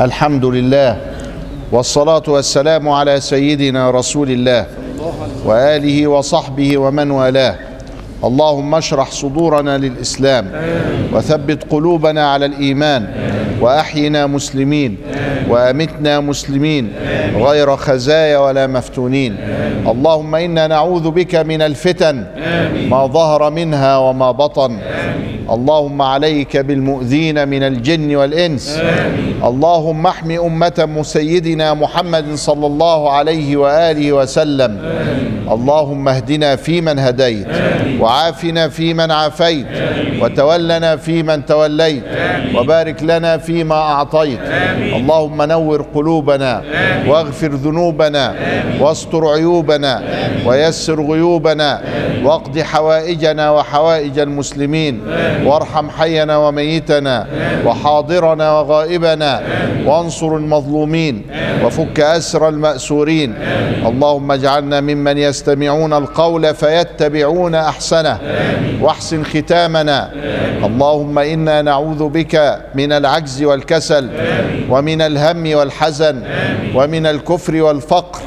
الحمد 0.00 0.44
لله 0.44 0.96
والصلاة 1.72 2.22
والسلام 2.28 2.88
على 2.88 3.20
سيدنا 3.20 3.90
رسول 3.90 4.30
الله 4.30 4.66
وآله 5.44 6.06
وصحبه 6.06 6.78
ومن 6.78 7.10
والاه. 7.10 7.56
اللهم 8.24 8.74
اشرح 8.74 9.10
صدورنا 9.10 9.78
للإسلام 9.78 10.50
وثبت 11.12 11.64
قلوبنا 11.70 12.32
على 12.32 12.46
الإيمان 12.46 13.06
وأحينا 13.60 14.26
مسلمين 14.26 14.96
وأمتنا 15.48 16.20
مسلمين 16.20 16.92
غير 17.36 17.76
خزايا 17.76 18.38
ولا 18.38 18.66
مفتونين. 18.66 19.36
اللهم 19.86 20.34
إنا 20.34 20.66
نعوذ 20.66 21.10
بك 21.10 21.34
من 21.34 21.62
الفتن 21.62 22.24
ما 22.88 23.06
ظهر 23.06 23.50
منها 23.50 23.96
وما 23.96 24.30
بطن. 24.30 24.78
اللهم 25.52 26.02
عليك 26.02 26.56
بالمؤذين 26.56 27.48
من 27.48 27.62
الجن 27.62 28.16
والإنس. 28.16 28.80
اللهم 29.44 30.06
احم 30.06 30.30
أمة 30.30 31.02
سيدنا 31.02 31.74
محمد 31.74 32.34
صلى 32.34 32.66
الله 32.66 33.10
عليه 33.10 33.56
وآله 33.56 34.12
وسلم. 34.12 34.78
اللهم 35.50 36.08
اهدنا 36.08 36.56
فيمن 36.56 36.98
هديت 36.98 37.46
وعافنا 38.00 38.68
فيمن 38.68 39.10
عافيت 39.10 39.66
وتولنا 40.20 40.96
فيمن 40.96 41.46
توليت 41.46 42.02
وبارك 42.56 43.02
لنا 43.02 43.38
فيما 43.38 43.74
أعطيت. 43.74 44.40
اللهم 44.96 45.42
نور 45.42 45.86
قلوبنا 45.94 46.62
واغفر 47.08 47.48
ذنوبنا 47.48 48.34
واستر 48.80 49.26
عيوبنا 49.28 50.02
ويسر 50.46 51.02
غيوبنا 51.02 51.80
واقض 52.24 52.58
حوائجنا 52.58 53.50
وحوائج 53.50 54.18
المسلمين. 54.18 55.00
وارحم 55.44 55.90
حينا 55.90 56.36
وميتنا. 56.36 57.26
وحاضرنا 57.64 58.60
وغائبنا. 58.60 59.42
وانصر 59.86 60.36
المظلومين. 60.36 61.22
وفك 61.64 62.00
أسر 62.00 62.48
المأسورين. 62.48 63.34
اللهم 63.86 64.32
اجعلنا 64.32 64.80
ممن 64.80 65.18
يستمعون 65.18 65.92
القول 65.92 66.54
فيتبعون 66.54 67.54
أحسنه. 67.54 68.18
واحسن 68.80 69.24
ختامنا. 69.24 70.10
اللهم 70.64 71.18
إنا 71.18 71.62
نعوذ 71.62 72.08
بك 72.08 72.58
من 72.74 72.92
العجز 72.92 73.42
والكسل. 73.42 74.08
ومن 74.70 75.00
الهم 75.00 75.54
والحزن. 75.54 76.22
ومن 76.74 77.06
الكفر 77.06 77.62
والفقر. 77.62 78.20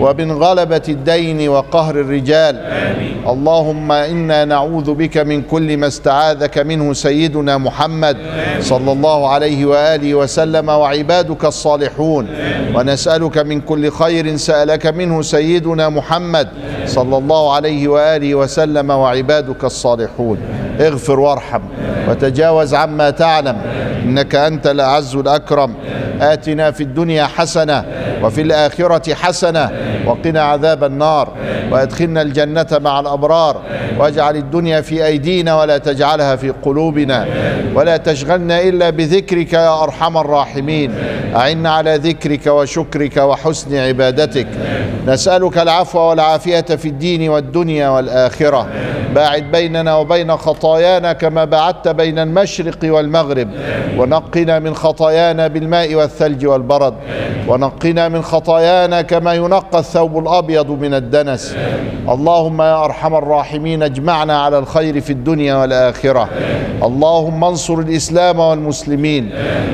ومن 0.00 0.32
غلبة 0.32 0.82
الدين 0.88 1.48
وقهر 1.48 1.94
الرجال. 1.94 2.56
اللهم 3.28 3.92
إنا 3.92 4.44
نعوذ 4.44 4.94
بك 4.94 5.18
من 5.18 5.42
كل 5.42 5.76
ما 5.76 5.86
استعاذك 5.86 6.58
منه 6.58 6.92
سيدنا 6.92 7.58
محمد 7.58 8.16
صلى 8.60 8.92
الله 8.92 9.28
عليه 9.28 9.64
وآله 9.64 10.14
وسلم 10.14 10.68
وعبادك 10.68 11.44
الصالحون. 11.44 12.26
ونسألك 12.74 13.38
من 13.38 13.60
كل 13.60 13.90
خير 13.90 14.36
سألك 14.36 14.86
منه 14.86 15.22
سيدنا 15.22 15.88
محمد 15.88 16.48
صلى 16.86 17.18
الله 17.18 17.54
عليه 17.54 17.88
وآله 17.88 18.34
وسلم 18.34 18.90
وعبادك 18.90 19.64
الصالحون. 19.64 20.38
اغفر 20.80 21.20
وارحم 21.20 21.62
وتجاوز 22.08 22.74
عما 22.74 23.10
تعلم. 23.10 23.56
إنك 24.04 24.34
أنت 24.34 24.66
الأعز 24.66 25.16
الأكرم. 25.16 25.74
آتنا 26.20 26.70
في 26.70 26.82
الدنيا 26.82 27.24
حسنة 27.26 27.84
وفي 28.22 28.40
الآخرة 28.42 29.14
حسنة 29.14 29.70
وقنا 30.06 30.42
عذاب 30.42 30.84
النار 30.84 31.32
وأدخلنا 31.70 32.22
الجنة 32.22 32.66
مع 32.72 33.00
الأبرار 33.00 33.62
واجعل 33.98 34.36
الدنيا 34.36 34.80
في 34.80 35.06
أيدينا 35.06 35.60
ولا 35.60 35.78
تجعلها 35.78 36.36
في 36.36 36.50
قلوبنا 36.50 37.26
ولا 37.74 37.96
تشغلنا 37.96 38.60
إلا 38.62 38.90
بذكرك 38.90 39.52
يا 39.52 39.82
أرحم 39.82 40.16
الراحمين 40.18 40.92
أعنا 41.36 41.70
على 41.70 41.96
ذكرك 41.96 42.46
وشكرك 42.46 43.16
وحسن 43.16 43.76
عبادتك 43.76 44.46
نسألك 45.06 45.58
العفو 45.58 45.98
والعافية 45.98 46.60
في 46.60 46.88
الدين 46.88 47.28
والدنيا 47.28 47.88
والآخرة 47.88 48.68
باعد 49.14 49.42
بيننا 49.52 49.96
وبين 49.96 50.36
خطايانا 50.36 51.12
كما 51.12 51.44
بعدت 51.44 51.88
بين 51.88 52.18
المشرق 52.18 52.78
والمغرب. 52.84 53.48
ونقنا 53.98 54.58
من 54.58 54.74
خطايانا 54.74 55.46
بالماء 55.46 55.94
والثلج 55.94 56.46
والبرد. 56.46 56.94
ونقنا 57.48 58.08
من 58.08 58.22
خطايانا 58.22 59.02
كما 59.02 59.34
ينقى 59.34 59.78
الثوب 59.78 60.18
الأبيض 60.18 60.70
من 60.70 60.94
الدنس. 60.94 61.56
اللهم 62.08 62.62
يا 62.62 62.84
أرحم 62.84 63.14
الراحمين 63.14 63.82
اجمعنا 63.82 64.42
على 64.42 64.58
الخير 64.58 65.00
في 65.00 65.10
الدنيا 65.10 65.54
والآخرة. 65.54 66.28
اللهم 66.82 67.44
انصر 67.44 67.74
الإسلام 67.74 68.38
والمسلمين. 68.38 69.30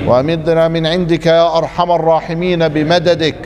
وامدنا 0.07 0.69
من 0.69 0.87
عندك 0.87 1.27
يا 1.27 1.59
أرحم 1.59 1.93
الراحمين 1.93 2.69
بمددك. 2.69 3.37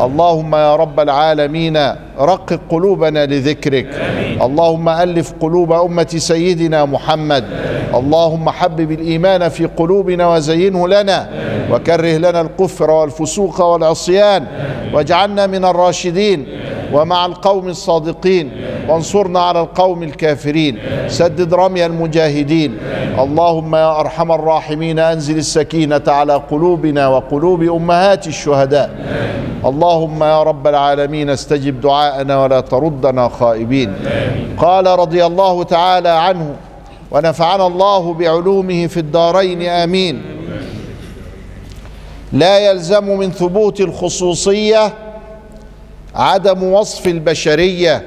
اللهم 0.00 0.54
يا 0.54 0.76
رب 0.76 1.00
العالمين 1.00 1.76
رقق 2.20 2.60
قلوبنا 2.70 3.26
لذكرك. 3.26 3.86
اللهم 4.42 4.88
ألف 4.88 5.27
قلوب 5.40 5.72
أمة 5.72 6.14
سيدنا 6.16 6.84
محمد. 6.84 7.44
اللهم 7.94 8.50
حبب 8.50 8.92
الإيمان 8.92 9.48
في 9.48 9.64
قلوبنا 9.66 10.34
وزينه 10.34 10.88
لنا 10.88 11.28
وكره 11.72 12.16
لنا 12.16 12.40
الكفر 12.40 12.90
والفسوق 12.90 13.60
والعصيان 13.60 14.46
واجعلنا 14.94 15.46
من 15.46 15.64
الراشدين. 15.64 16.46
ومع 16.92 17.26
القوم 17.26 17.68
الصادقين 17.68 18.50
وانصرنا 18.88 19.40
على 19.40 19.60
القوم 19.60 20.02
الكافرين. 20.02 20.78
سدد 21.08 21.54
رمي 21.54 21.86
المجاهدين. 21.86 22.78
اللهم 23.18 23.74
يا 23.74 24.00
أرحم 24.00 24.32
الراحمين 24.32 24.98
أنزل 24.98 25.36
السكينة 25.36 26.02
على 26.06 26.34
قلوبنا 26.50 27.08
وقلوب 27.08 27.62
أمهات 27.62 28.26
الشهداء. 28.26 28.90
اللهم 29.64 30.24
يا 30.24 30.42
رب 30.42 30.66
العالمين 30.66 31.30
استجب 31.30 31.80
دعاءنا 31.80 32.42
ولا 32.42 32.60
تردنا 32.60 33.28
خائبين. 33.28 33.92
قال 34.58 34.86
رضي 34.86 35.26
الله 35.26 35.62
تعالى 35.62 36.08
عنه 36.08 36.54
ونفعنا 37.10 37.66
الله 37.66 38.14
بعلومه 38.14 38.86
في 38.86 38.96
الدارين 38.96 39.62
آمين. 39.62 40.22
لا 42.32 42.58
يلزم 42.58 43.18
من 43.18 43.30
ثبوت 43.30 43.80
الخصوصية 43.80 44.92
عدم 46.14 46.62
وصف 46.62 47.06
البشرية 47.06 48.06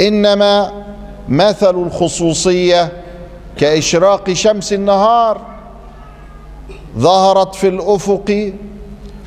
إنما 0.00 0.84
مثل 1.28 1.74
الخصوصية 1.74 2.92
كإشراق 3.56 4.32
شمس 4.32 4.72
النهار 4.72 5.40
ظهرت 6.98 7.54
في 7.54 7.68
الأفق 7.68 8.52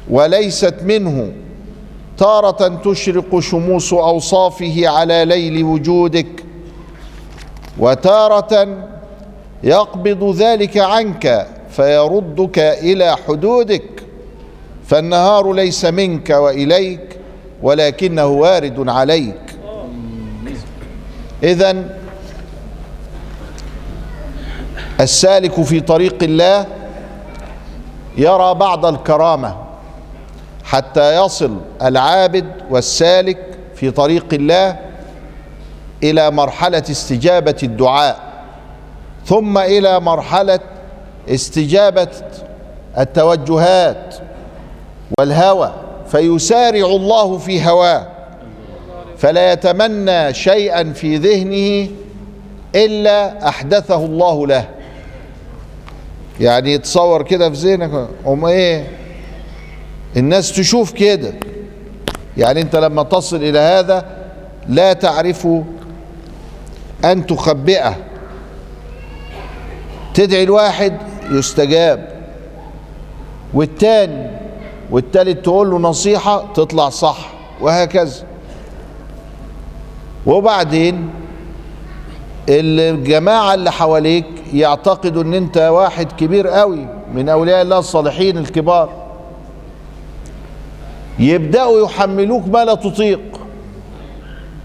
وليست 0.10 0.76
منه 0.84 1.32
تارة 2.18 2.68
تشرق 2.68 3.40
شموس 3.40 3.94
أوصافه 3.94 4.88
على 4.88 5.26
ليل 5.26 5.64
وجودك 5.64 6.44
وتارة 7.80 8.78
يقبض 9.64 10.36
ذلك 10.36 10.78
عنك 10.78 11.48
فيردك 11.70 12.60
إلى 12.60 13.18
حدودك. 13.28 14.05
فالنهار 14.88 15.54
ليس 15.54 15.86
منك 15.86 16.30
وإليك 16.30 17.20
ولكنه 17.62 18.26
وارد 18.26 18.90
عليك. 18.90 19.42
اذا 21.44 21.84
السالك 25.00 25.64
في 25.64 25.80
طريق 25.80 26.24
الله 26.24 26.66
يرى 28.18 28.54
بعض 28.54 28.86
الكرامة 28.86 29.56
حتى 30.64 31.26
يصل 31.26 31.58
العابد 31.82 32.46
والسالك 32.70 33.38
في 33.76 33.92
طريق 33.92 34.34
الله 34.34 34.80
إلى 36.04 36.32
مرحلة 36.32 36.84
استجابة 36.90 37.56
الدعاء 37.64 38.20
ثم 39.26 39.58
إلى 39.58 40.00
مرحلة 40.00 40.60
استجابة 41.30 42.08
التوجهات. 42.98 44.16
والهوى 45.20 45.74
فيسارع 46.08 46.86
الله 46.86 47.38
في 47.38 47.68
هواه. 47.68 48.08
فلا 49.18 49.52
يتمنى 49.52 50.34
شيئا 50.34 50.94
في 50.94 51.18
ذهنه 51.18 51.90
إلا 52.76 53.48
أحدثه 53.48 54.06
الله 54.06 54.48
له. 54.48 54.70
يعني 56.40 56.74
يتصور 56.74 57.22
كده 57.22 57.50
في 57.50 57.56
ذهنك 57.56 58.08
ام 58.28 58.46
إيه؟ 58.46 58.88
الناس 60.18 60.56
تشوف 60.56 60.92
كده. 60.92 61.34
يعني 62.38 62.62
أنت 62.62 62.76
لما 62.76 63.04
تصل 63.04 63.36
إلى 63.38 63.60
هذا 63.60 64.06
لا 64.68 64.94
تعرف 64.94 65.48
أن 67.06 67.26
تخبئه. 67.26 67.96
تدعي 70.14 70.44
الواحد 70.44 70.98
يستجاب. 71.32 72.10
والتاني 73.54 74.45
والتالت 74.92 75.46
تقول 75.46 75.72
له 75.72 75.80
نصيحة 75.80 76.54
تطلع 76.54 76.90
صح 76.90 77.18
وهكذا. 77.62 78.24
وبعدين 80.26 81.10
الجماعة 82.50 83.54
اللي 83.54 83.72
حواليك 83.72 84.26
يعتقدوا 84.54 85.24
إن 85.24 85.34
أنت 85.34 85.58
واحد 85.58 86.12
كبير 86.12 86.48
قوي 86.48 86.88
من 87.14 87.30
أولياء 87.30 87.62
الله 87.62 87.80
الصالحين 87.80 88.38
الكبار. 88.38 88.90
يبدأوا 91.20 91.86
يحملوك 91.86 92.48
ما 92.48 92.66
لا 92.66 92.76
تطيق. 92.76 93.22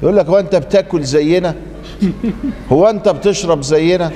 يقول 0.03 0.17
لك 0.17 0.27
هو 0.27 0.39
أنت 0.39 0.57
بتاكل 0.57 1.03
زينا؟ 1.03 1.55
هو 2.73 2.87
أنت 2.91 3.09
بتشرب 3.09 3.63
زينا؟ 3.63 4.11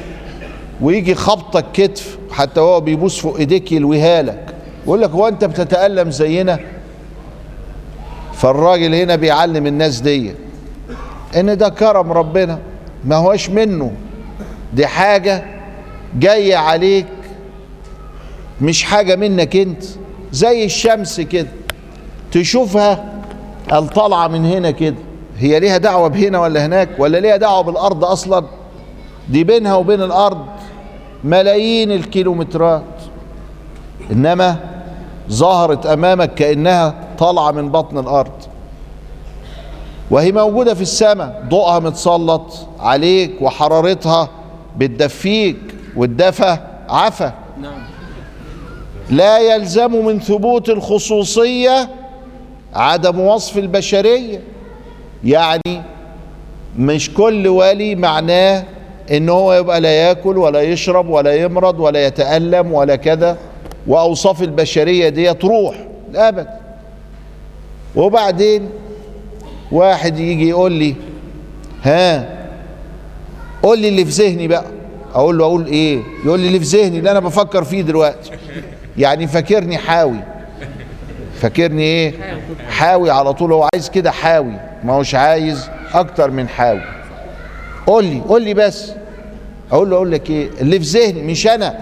ويجي 0.81 1.15
خبطك 1.15 1.65
كتف 1.73 2.19
حتى 2.31 2.61
هو 2.61 2.81
بيبوس 2.81 3.19
فوق 3.19 3.37
إيديك 3.37 3.73
يلويها 3.73 4.23
لك. 4.23 4.54
يقول 4.84 5.00
لك 5.02 5.10
هو 5.10 5.28
انت 5.28 5.44
بتتألم 5.44 6.10
زينا؟ 6.10 6.58
فالراجل 8.34 8.94
هنا 8.94 9.16
بيعلم 9.16 9.66
الناس 9.66 10.00
دي 10.00 10.34
ان 11.36 11.56
ده 11.56 11.69
كرم 11.69 12.12
ربنا 12.12 12.58
ما 13.04 13.16
هوش 13.16 13.50
منه. 13.50 13.92
دي 14.75 14.86
حاجة 14.86 15.44
جاية 16.19 16.56
عليك 16.56 17.06
مش 18.60 18.84
حاجة 18.84 19.16
منك 19.16 19.56
انت 19.56 19.82
زي 20.32 20.64
الشمس 20.64 21.20
كده. 21.20 21.48
تشوفها 22.32 23.04
الطالعة 23.72 24.28
من 24.28 24.44
هنا 24.44 24.70
كده. 24.70 24.96
هي 25.38 25.60
ليها 25.60 25.78
دعوة 25.78 26.08
بهنا 26.08 26.38
ولا 26.38 26.66
هناك؟ 26.66 26.88
ولا 26.98 27.19
ليها 27.19 27.36
دعوة 27.36 27.60
بالأرض 27.60 28.04
أصلا؟ 28.04 28.44
دي 29.28 29.44
بينها 29.44 29.75
وبين 29.75 30.02
الأرض 30.02 30.46
ملايين 31.25 31.92
الكيلومترات. 31.92 32.82
إنما 34.12 34.74
ظهرت 35.31 35.87
أمامك 35.87 36.35
كأنها 36.35 36.94
طالعة 37.19 37.50
من 37.50 37.69
بطن 37.69 37.99
الأرض. 37.99 38.32
وهي 40.11 40.32
موجودة 40.32 40.75
في 40.75 40.82
السماء 40.82 41.44
ضوءها 41.49 41.79
متسلط 41.79 42.53
عليك 42.81 43.43
وحرارتها 43.43 44.29
بتدفيك 44.76 45.56
والدفى 45.97 46.59
عفى 46.88 47.31
لا 49.11 49.38
يلزم 49.38 50.05
من 50.06 50.21
ثبوت 50.21 50.69
الخصوصية 50.69 51.88
عدم 52.75 53.20
وصف 53.20 53.59
البشرية. 53.59 54.41
يعني 55.25 55.82
مش 56.79 57.15
كل 57.15 57.49
ولي 57.49 57.94
معناه 57.94 58.65
إن 59.11 59.29
هو 59.29 59.53
يبقى 59.55 59.81
لا 59.81 59.91
يأكل 59.91 60.38
ولا 60.38 60.62
يشرب 60.62 61.09
ولا 61.09 61.35
يمرض 61.35 61.81
ولا 61.81 62.06
يتألم 62.06 62.73
ولا 62.73 62.97
كذا. 62.97 63.37
وأوصاف 63.86 64.42
البشرية 64.42 65.08
دي 65.08 65.34
تروح 65.34 65.76
ابدا 66.14 66.60
وبعدين 67.96 68.70
واحد 69.72 70.19
يجي 70.19 70.48
يقول 70.48 70.72
لي 70.72 70.94
ها 71.82 72.28
قول 73.62 73.78
لي 73.78 73.88
اللي 73.88 74.04
في 74.04 74.10
ذهني 74.10 74.48
بقى. 74.48 74.64
أقول 75.14 75.38
له 75.38 75.44
أقول 75.44 75.66
إيه؟ 75.66 76.02
يقول 76.25 76.40
لي 76.40 76.46
اللي 76.46 76.60
في 76.60 76.64
ذهني 76.64 76.98
اللي 76.98 77.10
أنا 77.10 77.20
بفكر 77.20 77.64
فيه 77.64 77.82
دلوقتي. 77.82 78.31
يعني 78.98 79.26
فاكرني 79.26 79.78
حاوي. 79.78 80.20
فاكرني 81.40 81.82
إيه؟ 81.82 82.12
حاوي 82.69 83.10
على 83.10 83.32
طول. 83.32 83.52
هو 83.52 83.69
عايز 83.75 83.90
كده 83.90 84.10
حاوي. 84.10 84.52
ما 84.84 84.92
هوش 84.92 85.14
عايز 85.14 85.70
أكتر 85.94 86.31
من 86.31 86.48
حاوي. 86.48 86.82
قول 87.86 88.04
لي 88.04 88.20
قول 88.20 88.42
لي 88.42 88.54
بس. 88.54 88.92
أقول 89.72 89.90
له 89.90 89.96
أقول 89.96 90.12
لك 90.12 90.31
إيه؟ 90.31 90.48
اللي 90.60 90.81
في 90.81 90.86
ذهني 90.98 91.22
مش 91.22 91.46
أنا. 91.46 91.78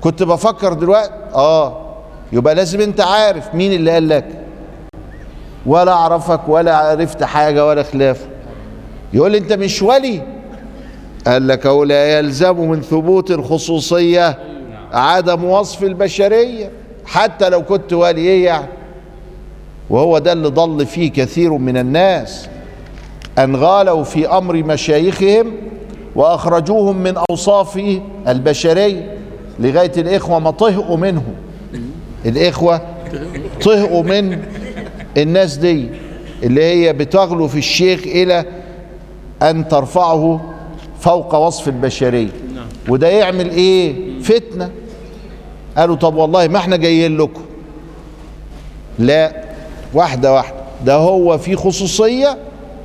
كنت 0.00 0.22
بفكر 0.22 0.72
دلوقتي 0.72 1.12
آه. 1.34 1.84
يبقى 2.32 2.54
لازم 2.54 2.80
أنت 2.80 3.00
عارف 3.00 3.54
مين 3.54 3.72
اللي 3.72 3.90
قال 3.90 4.08
لك. 4.08 4.24
ولا 5.66 5.92
أعرفك 5.92 6.40
ولا 6.48 6.76
عرفت 6.76 7.24
حاجة 7.24 7.66
ولا 7.66 7.82
خلافه 7.82 8.26
يقول 9.12 9.32
لي 9.32 9.38
أنت 9.38 9.52
مش 9.52 9.82
ولي. 9.82 10.22
قال 11.26 11.48
لك 11.48 11.66
أو 11.66 11.84
لا 11.84 12.18
يلزم 12.18 12.68
من 12.68 12.82
ثبوت 12.82 13.30
الخصوصية 13.30 14.38
عدم 14.92 15.44
وصف 15.44 15.82
البشرية. 15.82 16.70
حتى 17.06 17.48
لو 17.48 17.62
كنت 17.64 17.92
ولي 17.92 18.20
إيه 18.20 18.44
يعني؟ 18.44 18.66
وهو 19.90 20.18
ده 20.18 20.32
اللي 20.32 20.48
ضل 20.48 20.86
فيه 20.86 21.12
كثير 21.12 21.52
من 21.52 21.76
الناس. 21.76 22.48
أن 23.38 23.56
غالوا 23.56 24.04
في 24.04 24.28
أمر 24.28 24.56
مشايخهم 24.56 25.52
وأخرجوهم 26.14 26.96
من 26.96 27.14
اوصاف 27.30 27.80
البشرية. 28.28 29.17
لغاية 29.58 29.92
الإخوة 29.96 30.38
ما 30.38 30.50
طهقوا 30.50 30.96
منهم 30.96 31.34
الإخوة 32.26 32.80
طهقوا 33.62 34.02
من 34.02 34.42
الناس 35.16 35.56
دي 35.56 35.88
اللي 36.42 36.64
هي 36.64 36.92
بتغلو 36.92 37.48
في 37.48 37.58
الشيخ 37.58 38.00
إلى 38.06 38.44
أن 39.42 39.68
ترفعه 39.68 40.40
فوق 41.00 41.34
وصف 41.34 41.68
البشرية. 41.68 42.28
وده 42.88 43.08
يعمل 43.08 43.50
إيه؟ 43.50 44.20
فتنة. 44.22 44.70
قالوا 45.76 45.96
طب 45.96 46.14
والله 46.14 46.48
ما 46.48 46.58
إحنا 46.58 46.76
جايين 46.76 47.16
لكم. 47.18 47.42
لا 48.98 49.44
واحدة 49.94 50.32
واحدة. 50.34 50.56
ده 50.84 50.94
هو 50.94 51.38
في 51.38 51.56
خصوصية 51.56 52.38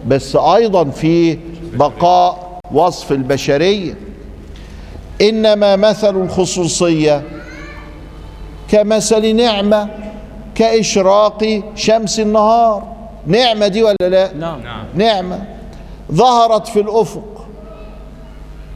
بس 0.08 0.36
أيضا 0.36 0.84
في 0.84 1.38
بقاء 1.74 2.60
وصف 2.72 3.12
البشرية. 3.12 3.96
إنما 5.21 5.75
مثل 5.75 6.15
الخصوصية 6.15 7.24
كمثل 8.69 9.36
نعمة 9.36 9.89
كإشراق 10.56 11.62
شمس 11.75 12.19
النهار. 12.19 12.83
نعمة 13.27 13.68
دي 13.68 13.83
ولا 13.83 13.95
لا؟ 14.01 14.33
نعم. 14.33 14.62
نعمة. 14.95 15.44
ظهرت 16.12 16.68
في 16.68 16.80
الأفق. 16.80 17.45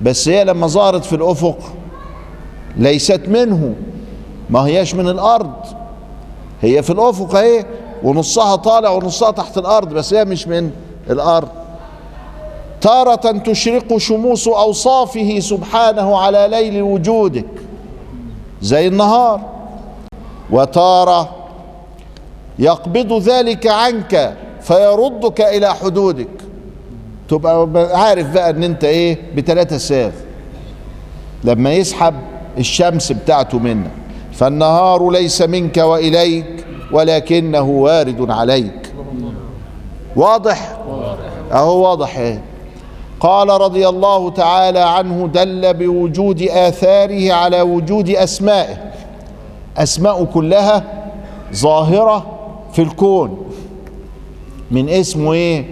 بس 0.01 0.29
هي 0.29 0.43
لما 0.43 0.67
ظهرت 0.67 1.05
في 1.05 1.15
الأفق 1.15 1.57
ليست 2.77 3.21
منه 3.27 3.75
ما 4.49 4.59
هياش 4.59 4.95
من 4.95 5.09
الأرض. 5.09 5.53
هي 6.61 6.83
في 6.83 6.89
الأفق 6.89 7.35
أهي 7.35 7.65
ونصها 8.03 8.55
طالع 8.55 8.89
ونصها 8.89 9.31
تحت 9.31 9.57
الأرض 9.57 9.93
بس 9.93 10.13
هي 10.13 10.25
مش 10.25 10.47
من 10.47 10.71
الأرض. 11.09 11.49
تارة 12.81 13.31
تشرق 13.37 13.97
شموس 13.97 14.47
أوصافه 14.47 15.39
سبحانه 15.39 16.17
على 16.17 16.47
ليل 16.51 16.81
وجودك. 16.81 17.45
زي 18.61 18.87
النهار. 18.87 19.41
وتارة 20.51 21.29
يقبض 22.59 23.13
ذلك 23.21 23.67
عنك 23.67 24.37
فيردك 24.61 25.41
إلى 25.41 25.73
حدودك. 25.73 26.27
تبقى 27.29 27.67
عارف 27.93 28.33
بقى 28.33 28.49
إن 28.49 28.63
أنت 28.63 28.83
إيه؟ 28.83 29.17
بتلاتة 29.35 29.77
ساغ 29.77 30.11
لما 31.43 31.73
يسحب 31.73 32.13
الشمس 32.57 33.11
بتاعته 33.11 33.59
منك. 33.59 33.91
فالنهار 34.33 35.09
ليس 35.09 35.41
منك 35.41 35.77
وإليك 35.77 36.65
ولكنه 36.91 37.69
وارد 37.69 38.31
عليك. 38.31 38.93
واضح. 40.15 40.77
أهو 41.51 41.81
واضح 41.89 42.17
إيه؟ 42.17 42.41
قال 43.19 43.49
رضي 43.49 43.87
الله 43.89 44.29
تعالى 44.29 44.79
عنه 44.79 45.27
دل 45.27 45.73
بوجود 45.73 46.41
آثاره 46.41 47.33
على 47.33 47.61
وجود 47.61 48.09
أسمائه. 48.09 48.91
أسماء 49.77 50.23
كلها 50.25 50.83
ظاهرة 51.55 52.25
في 52.73 52.81
الكون. 52.81 53.51
من 54.71 54.89
اسمه 54.89 55.33
إيه؟ 55.33 55.65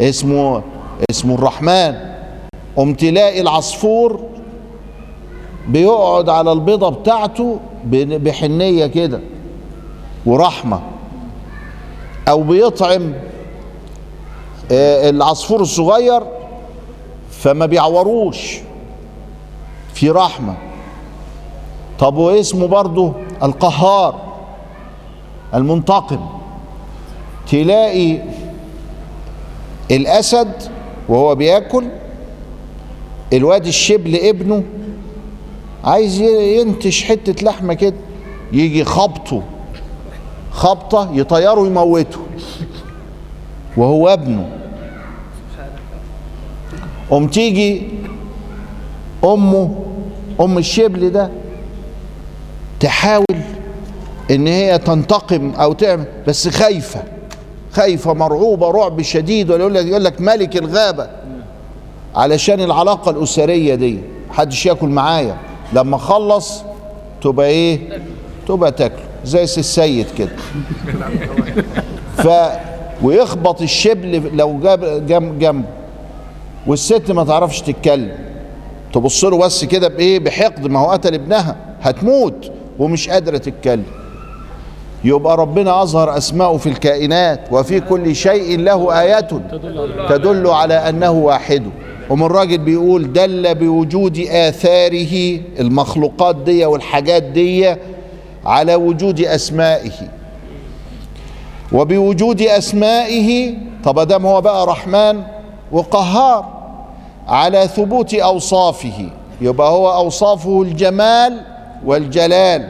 اسمه 0.00 0.62
اسمه 1.10 1.34
الرحمن. 1.34 1.94
امتلاء 2.78 3.40
العصفور 3.40 4.20
بيقعد 5.68 6.28
على 6.28 6.52
البيضة 6.52 6.88
بتاعته 6.88 7.58
بحنية 7.90 8.86
كده 8.86 9.20
ورحمة. 10.26 10.80
أو 12.28 12.42
بيطعم 12.42 13.12
العصفور 14.70 15.60
الصغير 15.60 16.22
فما 17.44 17.66
بيعوروش 17.66 18.58
في 19.94 20.10
رحمة. 20.10 20.54
طب 21.98 22.16
واسمه 22.16 22.66
برضه 22.66 23.12
القهار 23.42 24.20
المنتقم. 25.54 26.20
تلاقي 27.50 28.18
الأسد 29.90 30.52
وهو 31.08 31.34
بياكل 31.34 31.84
الواد 33.32 33.66
الشبل 33.66 34.16
ابنه 34.16 34.64
عايز 35.84 36.20
ينتش 36.20 37.04
حتة 37.04 37.44
لحمة 37.44 37.74
كده 37.74 37.96
يجي 38.52 38.84
خبطه 38.84 39.42
خبطة 40.50 41.10
يطيره 41.12 41.66
يموته. 41.66 42.20
وهو 43.76 44.08
ابنه. 44.08 44.63
قوم 47.14 47.26
تيجي 47.26 47.82
أمه 49.24 49.74
أم 50.40 50.58
الشبل 50.58 51.10
ده 51.10 51.30
تحاول 52.80 53.24
إن 54.30 54.46
هي 54.46 54.78
تنتقم 54.78 55.50
أو 55.50 55.72
تعمل 55.72 56.04
بس 56.26 56.48
خايفة 56.48 57.02
خايفة 57.72 58.12
مرعوبة 58.14 58.70
رعب 58.70 59.02
شديد 59.02 59.50
ولا 59.50 59.80
يقول 59.80 60.04
لك 60.04 60.20
ملك 60.20 60.56
الغابة. 60.56 61.08
علشان 62.14 62.60
العلاقة 62.60 63.10
الأسرية 63.10 63.74
دي 63.74 63.98
محدش 64.30 64.66
ياكل 64.66 64.88
معايا. 64.88 65.36
لما 65.72 65.96
اخلص 65.96 66.62
تبقى 67.22 67.46
إيه؟ 67.46 67.78
تبقى 68.48 68.72
تاكله 68.72 69.04
زي 69.24 69.46
سي 69.46 69.60
السيد 69.60 70.06
كده. 70.18 70.32
ف 72.16 72.28
ويخبط 73.02 73.62
الشبل 73.62 74.36
لو 74.36 74.58
جاب 74.62 75.06
جنب 75.06 75.38
جنبه. 75.38 75.68
والست 76.66 77.10
ما 77.10 77.24
تعرفش 77.24 77.60
تتكلم. 77.60 78.12
تبص 78.92 79.24
له 79.24 79.38
بس 79.38 79.64
كده 79.64 79.88
بإيه؟ 79.88 80.18
بحقد. 80.18 80.66
ما 80.66 80.80
هو 80.80 80.90
قتل 80.90 81.14
ابنها. 81.14 81.56
هتموت 81.82 82.50
ومش 82.78 83.08
قادرة 83.08 83.36
تتكلم. 83.38 83.84
يبقى 85.04 85.36
ربنا 85.36 85.82
أظهر 85.82 86.16
اسماءه 86.16 86.56
في 86.56 86.68
الكائنات 86.68 87.40
وفي 87.50 87.80
كل 87.80 88.16
شيء 88.16 88.58
له 88.58 89.00
آيات 89.00 89.30
تدل 90.08 90.46
على 90.46 90.74
أنه 90.74 91.10
واحد. 91.10 91.62
ومن 92.10 92.26
راجل 92.26 92.58
بيقول 92.58 93.12
دل 93.12 93.54
بوجود 93.54 94.18
آثاره 94.18 95.40
المخلوقات 95.60 96.36
دي 96.36 96.64
والحاجات 96.64 97.22
دي 97.22 97.74
على 98.44 98.74
وجود 98.74 99.20
أسمائه. 99.20 99.92
وبوجود 101.72 102.42
أسمائه 102.42 103.54
طب 103.84 104.00
دام 104.08 104.26
هو 104.26 104.40
بقى 104.40 104.66
رحمن 104.66 105.22
وقهار 105.72 106.53
على 107.28 107.68
ثبوت 107.68 108.14
أوصافه. 108.14 109.08
يبقى 109.40 109.70
هو 109.70 109.94
أوصافه 109.94 110.62
الجمال 110.62 111.40
والجلال. 111.84 112.68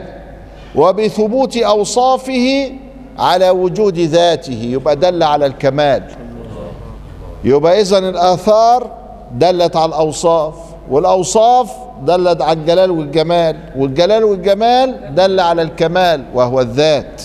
وبثبوت 0.75 1.57
أوصافه 1.57 2.71
على 3.19 3.49
وجود 3.49 3.99
ذاته. 3.99 4.61
يبقى 4.63 4.95
دل 4.95 5.23
على 5.23 5.45
الكمال. 5.45 6.03
يبقى 7.43 7.81
اذا 7.81 7.97
الآثار 7.97 8.91
دلت 9.31 9.75
على 9.75 9.89
الأوصاف 9.89 10.55
والأوصاف 10.89 11.71
دلت 12.03 12.41
على 12.41 12.59
الجلال 12.59 12.91
والجمال. 12.91 13.57
والجلال 13.75 14.23
والجمال 14.23 15.15
دل 15.15 15.39
على 15.39 15.61
الكمال 15.61 16.23
وهو 16.33 16.61
الذات. 16.61 17.21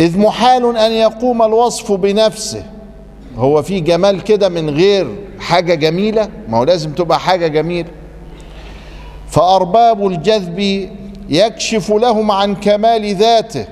إذ 0.00 0.18
محال 0.18 0.76
أن 0.76 0.92
يقوم 0.92 1.42
الوصف 1.42 1.92
بنفسه. 1.92 2.62
هو 3.36 3.62
في 3.62 3.80
جمال 3.80 4.24
كده 4.24 4.48
من 4.48 4.70
غير 4.70 5.16
حاجة 5.40 5.74
جميلة؟ 5.74 6.28
ما 6.48 6.58
هو 6.58 6.64
لازم 6.64 6.92
تبقى 6.92 7.20
حاجة 7.20 7.46
جميلة. 7.46 7.88
فأرباب 9.28 10.06
الجذب 10.06 10.88
يكشف 11.28 11.90
لهم 11.90 12.30
عن 12.30 12.54
كمال 12.54 13.14
ذاته. 13.14 13.66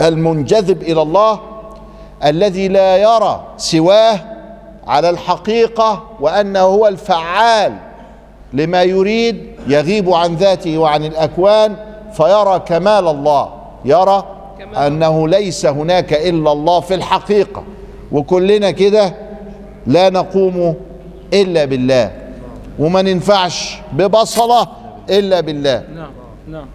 المنجذب 0.00 0.82
إلى 0.82 1.02
الله 1.02 1.40
الذي 2.24 2.68
لا 2.68 2.96
يرى 2.96 3.44
سواه 3.56 4.20
على 4.86 5.10
الحقيقة 5.10 6.02
وأنه 6.20 6.60
هو 6.60 6.88
الفعال 6.88 7.72
لما 8.52 8.82
يريد 8.82 9.46
يغيب 9.68 10.10
عن 10.10 10.34
ذاته 10.34 10.78
وعن 10.78 11.04
الأكوان 11.04 11.76
فيرى 12.12 12.62
كمال 12.66 13.08
الله. 13.08 13.48
يرى 13.84 14.24
أنه 14.76 15.28
ليس 15.28 15.66
هناك 15.66 16.12
إلا 16.12 16.52
الله 16.52 16.80
في 16.80 16.94
الحقيقة. 16.94 17.62
وكلنا 18.12 18.70
كده 18.70 19.14
لا 19.86 20.10
نقوم 20.10 20.74
إلا 21.34 21.64
بالله. 21.64 22.10
وما 22.78 23.02
ننفعش 23.02 23.78
ببصلة 23.92 24.68
إلا 25.10 25.40
بالله. 25.40 25.84
نعم 25.94 26.10
نعم. 26.48 26.66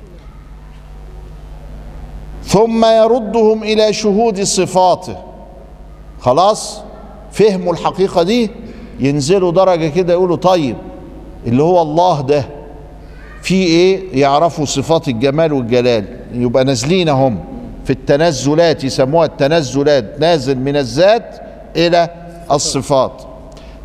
ثم 2.43 2.85
يردهم 2.85 3.63
إلى 3.63 3.93
شهود 3.93 4.43
صفاته 4.43 5.17
خلاص؟ 6.19 6.81
فهموا 7.31 7.73
الحقيقة 7.73 8.23
دي؟ 8.23 8.49
ينزلوا 8.99 9.51
درجة 9.51 9.87
كده 9.87 10.13
يقولوا 10.13 10.35
طيب 10.35 10.75
اللي 11.47 11.63
هو 11.63 11.81
الله 11.81 12.21
ده. 12.21 12.45
في 13.41 13.55
إيه؟ 13.55 14.21
يعرفوا 14.21 14.65
صفات 14.65 15.07
الجمال 15.07 15.53
والجلال. 15.53 16.05
يبقى 16.33 16.63
نازلين 16.63 17.09
هم. 17.09 17.39
في 17.87 17.93
التنزلات 17.93 18.83
يسموها 18.83 19.25
التنزلات 19.25 20.05
نازل 20.19 20.57
من 20.59 20.77
الذات 20.77 21.35
إلى 21.75 22.09
الصفات. 22.51 23.21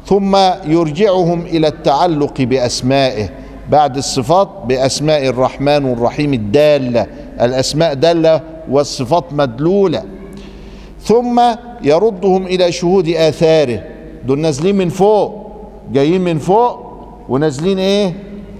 ثم 0.06 0.36
يرجعهم 0.66 1.40
إلى 1.46 1.68
التعلق 1.68 2.42
بأسمائه 2.42 3.28
بعد 3.70 3.96
الصفات 3.96 4.48
بأسماء 4.64 5.26
الرحمن 5.26 5.84
والرحيم 5.84 6.34
الدالة. 6.34 7.06
الأسماء 7.40 7.94
دالة 7.94 8.40
والصفات 8.70 9.32
مدلولة. 9.32 10.02
ثم 11.02 11.40
يردهم 11.82 12.46
إلى 12.46 12.72
شهود 12.72 13.08
آثاره. 13.08 13.82
دول 14.26 14.38
نازلين 14.38 14.76
من 14.76 14.88
فوق. 14.88 15.46
جايين 15.92 16.20
من 16.20 16.38
فوق 16.38 16.80
ونازلين 17.28 17.78
إيه؟ 17.78 18.14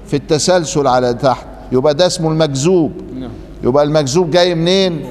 في 0.06 0.16
التسلسل 0.16 0.86
على 0.86 1.14
تحت. 1.14 1.46
يبقى 1.72 1.94
ده 1.94 2.06
اسمه 2.06 2.30
المجذوب 2.30 2.92
نعم. 3.20 3.30
يبقى 3.62 3.84
المجذوب 3.84 4.30
جاي 4.30 4.54
منين؟ 4.54 5.02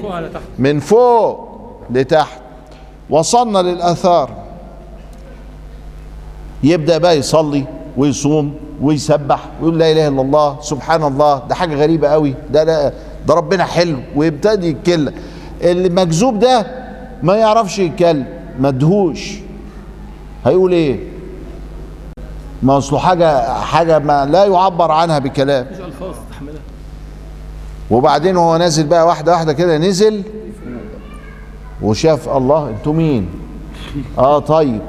من 0.58 0.80
فوق 0.80 1.48
لتحت. 1.90 2.40
وصلنا 3.10 3.58
للآثار. 3.58 4.30
يبدأ 6.62 6.98
بقى 6.98 7.18
يصلي 7.18 7.64
ويصوم 7.96 8.54
ويسبح 8.82 9.44
ويقول 9.60 9.78
لا 9.78 9.92
إله 9.92 10.08
إلا 10.08 10.22
الله 10.22 10.60
سبحان 10.60 11.02
الله. 11.02 11.42
ده 11.48 11.54
حاجة 11.54 11.74
غريبة 11.74 12.08
قوي. 12.08 12.34
ده 12.50 12.64
لا 12.64 12.92
ده 13.26 13.34
ربنا 13.34 13.64
حلو 13.64 13.98
ويبتدي 14.16 14.68
يتكلم. 14.68 15.14
المجذوب 15.62 16.38
ده 16.38 16.66
ما 17.22 17.36
يعرفش 17.36 17.78
يتكلم 17.78 18.26
مدهوش. 18.58 19.34
هيقول 20.46 20.72
إيه؟ 20.72 21.00
ما 22.62 22.78
أصله 22.78 22.98
حاجة 22.98 23.54
حاجة 23.60 23.98
ما 23.98 24.26
لا 24.26 24.44
يعبر 24.44 24.90
عنها 24.90 25.18
بكلام. 25.18 25.66
مش 25.72 25.80
ألفاظ. 25.80 26.14
وبعدين 27.92 28.36
هو 28.36 28.56
نازل 28.56 28.86
بقى 28.86 29.06
واحدة 29.06 29.32
واحدة 29.32 29.52
كده 29.52 29.78
نزل 29.78 30.22
وشاف 31.82 32.28
الله 32.36 32.68
أنتوا 32.68 32.92
مين؟ 32.92 33.28
آه 34.18 34.38
طيب 34.38 34.80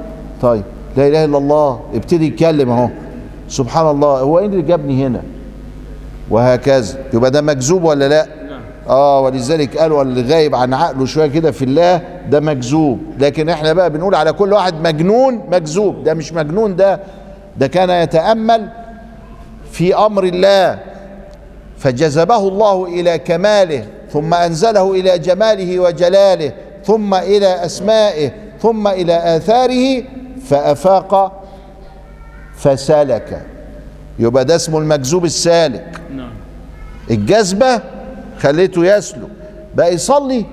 طيب. 0.41 0.63
لا 0.97 1.07
إله 1.07 1.25
إلا 1.25 1.37
الله. 1.37 1.79
ابتدي 1.93 2.27
يتكلم 2.27 2.69
أهو. 2.69 2.89
سبحان 3.49 3.87
الله. 3.89 4.19
هو 4.19 4.39
إيه 4.39 4.45
اللي 4.45 4.61
جابني 4.61 5.05
هنا؟ 5.07 5.21
وهكذا. 6.29 6.97
يبقى 7.13 7.31
ده 7.31 7.41
مجذوب 7.41 7.83
ولا 7.83 8.07
لا؟ 8.09 8.27
آه 8.89 9.19
ولذلك 9.21 9.77
قالوا 9.77 10.01
اللي 10.01 10.21
غايب 10.33 10.55
عن 10.55 10.73
عقله 10.73 11.05
شوية 11.05 11.27
كده 11.27 11.51
في 11.51 11.65
الله 11.65 12.01
ده 12.29 12.39
مجذوب. 12.39 12.99
لكن 13.19 13.49
إحنا 13.49 13.73
بقى 13.73 13.89
بنقول 13.89 14.15
على 14.15 14.33
كل 14.33 14.53
واحد 14.53 14.73
مجنون 14.81 15.41
مجذوب. 15.51 16.03
ده 16.03 16.13
مش 16.13 16.33
مجنون 16.33 16.75
ده 16.75 16.99
ده 17.57 17.67
كان 17.67 17.89
يتأمل 17.89 18.69
في 19.71 19.95
أمر 19.95 20.23
الله. 20.23 20.92
فجذبه 21.83 22.47
الله 22.47 22.85
إلى 22.85 23.17
كماله 23.17 23.85
ثم 24.11 24.33
أنزله 24.33 24.91
إلى 24.91 25.19
جماله 25.19 25.79
وجلاله 25.79 26.51
ثم 26.85 27.13
إلى 27.13 27.65
أسمائه 27.65 28.31
ثم 28.61 28.87
إلى 28.87 29.37
آثاره 29.37 30.03
فأفاق 30.45 31.43
فسلك 32.55 33.41
يبقى 34.19 34.45
ده 34.45 34.55
اسمه 34.55 34.79
المجذوب 34.79 35.25
السالك. 35.25 36.01
نعم. 36.15 36.31
الجذبة 37.11 37.81
خليته 38.39 38.85
يسلك. 38.85 39.29
بقى 39.75 39.93
يصلي 39.93 40.45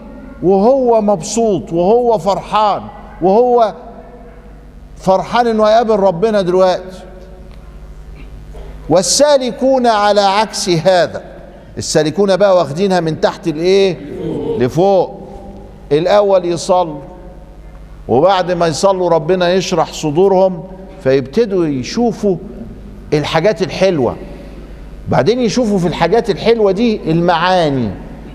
وهو 0.43 1.01
مبسوط 1.01 1.73
وهو 1.73 2.19
فرحان 2.19 2.83
وهو 3.23 3.75
فرحان 4.97 5.47
إنه 5.47 5.65
هيقابل 5.65 5.97
ربنا 5.97 6.43
دلوقتي. 6.43 7.10
والسالكون 8.91 9.87
على 9.87 10.21
عكس 10.21 10.69
هذا. 10.69 11.23
السالكون 11.79 12.37
بقى 12.37 12.57
واخدينها 12.57 13.01
من 13.01 13.21
تحت 13.21 13.49
الايه 13.49 13.97
لفوق. 14.59 15.21
الأول 15.93 16.45
يصلوا 16.45 16.99
وبعد 18.09 18.53
ما 18.53 18.67
يصلوا 18.67 19.11
ربنا 19.11 19.53
يشرح 19.53 19.93
صدورهم 19.93 20.65
فيبتدوا 21.05 21.67
يشوفوا 21.67 22.37
الحاجات 23.13 23.63
الحلوة. 23.63 24.17
بعدين 25.09 25.41
يشوفوا 25.41 25.79
في 25.79 25.87
الحاجات 25.87 26.31
الحلوة 26.31 26.73
دي 26.73 27.11
المعاني 27.11 27.91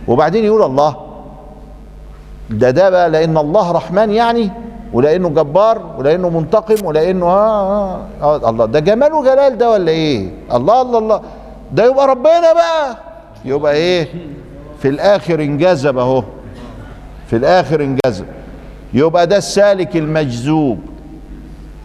وبعدين 0.07 0.45
يقول 0.45 0.63
الله. 0.63 0.95
ده 2.49 2.69
ده 2.71 2.89
بقى 2.89 3.09
لأن 3.09 3.37
الله 3.37 3.71
رحمن 3.71 4.11
يعني 4.11 4.51
ولأنه 4.93 5.29
جبار 5.29 5.95
ولأنه 5.97 6.29
منتقم 6.29 6.85
ولأنه 6.85 7.25
آه, 7.25 7.95
آه, 7.95 8.05
آه 8.21 8.49
الله. 8.49 8.65
ده 8.65 8.79
جمال 8.79 9.13
وجلال 9.13 9.57
ده 9.57 9.71
ولا 9.71 9.91
إيه؟ 9.91 10.29
الله 10.53 10.81
الله 10.81 10.97
الله. 10.97 11.21
ده 11.71 11.85
يبقى 11.85 12.07
ربنا 12.07 12.53
بقى. 12.53 12.97
يبقى 13.45 13.73
إيه؟ 13.73 14.07
في 14.79 14.87
الآخر 14.87 15.39
انجذب 15.41 15.97
أهو. 15.97 16.23
في 17.27 17.35
الآخر 17.35 17.81
انجذب. 17.81 18.25
يبقى 18.93 19.27
ده 19.27 19.37
السالك 19.37 19.95
المجذوب. 19.97 20.79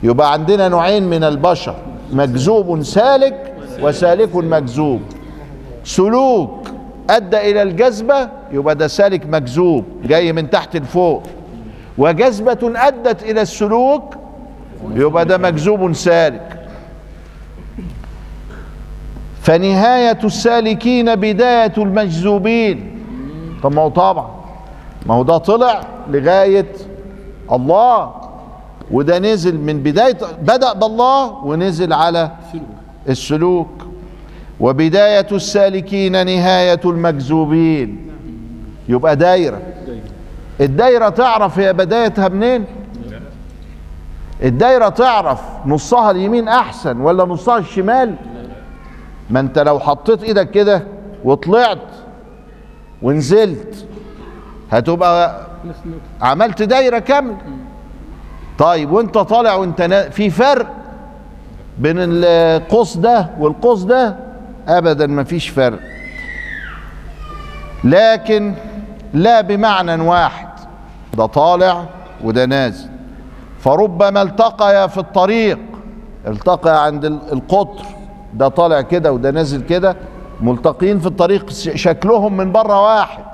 يبقى 0.02 0.32
عندنا 0.32 0.68
نوعين 0.68 1.02
من 1.02 1.24
البشر. 1.24 1.74
مجذوب 2.12 2.82
سالك 2.82 3.54
وسالك 3.82 4.36
مجذوب. 4.36 5.00
سلوك 5.84 6.68
أدى 7.10 7.50
إلى 7.50 7.62
الجذبة 7.62 8.28
يبقى 8.52 8.74
ده 8.74 8.86
سالك 8.88 9.26
مجذوب. 9.26 9.84
جاي 10.04 10.32
من 10.32 10.50
تحت 10.50 10.76
لفوق. 10.76 11.22
وجذبة 11.98 12.72
أدت 12.88 13.22
إلى 13.22 13.42
السلوك 13.42 14.14
يبقى 14.94 15.24
ده 15.24 15.38
مجذوب 15.38 15.92
سالك. 15.92 16.56
فنهاية 19.42 20.18
السالكين 20.24 21.14
بداية 21.14 21.72
المجذوبين. 21.78 23.02
طب 23.62 23.74
ما 23.74 23.82
هو 23.82 23.88
طبعا 23.88 24.30
ما 25.06 25.14
هو 25.14 25.22
ده 25.22 25.38
طلع 25.38 25.80
لغاية 26.10 26.66
الله 27.52 28.14
وده 28.90 29.18
نزل 29.18 29.58
من 29.60 29.82
بداية 29.82 30.18
بدأ 30.42 30.72
بالله 30.72 31.44
ونزل 31.44 31.92
على 31.92 32.30
السلوك. 33.08 33.70
وبداية 34.60 35.26
السالكين 35.32 36.12
نهاية 36.26 36.80
المجذوبين. 36.84 38.10
يبقى 38.88 39.16
دايرة. 39.16 39.60
الدايرة 40.60 41.08
تعرف 41.08 41.58
هي 41.58 41.72
بدايتها 41.72 42.28
منين؟ 42.28 42.64
الدايرة 44.42 44.88
تعرف 44.88 45.40
نصها 45.66 46.10
اليمين 46.10 46.48
أحسن 46.48 47.00
ولا 47.00 47.24
نصها 47.24 47.58
الشمال؟ 47.58 48.14
ما 49.30 49.40
أنت 49.40 49.58
لو 49.58 49.80
حطيت 49.80 50.22
إيدك 50.22 50.50
كده 50.50 50.82
وطلعت 51.24 51.78
ونزلت 53.02 53.86
هتبقى 54.72 55.46
عملت 56.22 56.62
دايرة 56.62 56.98
كاملة. 56.98 57.36
طيب 58.58 58.90
وأنت 58.92 59.18
طالع 59.18 59.54
وأنت 59.54 59.82
نا... 59.82 60.08
في 60.08 60.30
فرق 60.30 60.66
بين 61.78 61.96
القوس 61.98 62.96
ده 62.96 63.30
والقوس 63.38 63.82
ده؟ 63.82 64.16
ابدا 64.68 65.06
ما 65.06 65.24
فيش 65.24 65.48
فرق. 65.48 65.78
لكن 67.84 68.54
لا 69.14 69.40
بمعنى 69.40 70.02
واحد. 70.02 70.49
ده 71.14 71.26
طالع 71.26 71.84
وده 72.24 72.44
نازل. 72.46 72.88
فربما 73.58 74.22
التقيا 74.22 74.86
في 74.86 74.98
الطريق 74.98 75.58
التقى 76.26 76.84
عند 76.84 77.04
القطر. 77.04 77.84
ده 78.34 78.48
طالع 78.48 78.80
كده 78.80 79.12
وده 79.12 79.30
نازل 79.30 79.62
كده. 79.62 79.96
ملتقين 80.40 80.98
في 80.98 81.06
الطريق 81.06 81.50
شكلهم 81.74 82.36
من 82.36 82.52
بره 82.52 82.82
واحد 82.82 83.24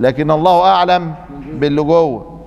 لكن 0.00 0.30
الله 0.30 0.64
أعلم 0.64 1.14
باللي 1.52 1.82
جوه. 1.82 2.40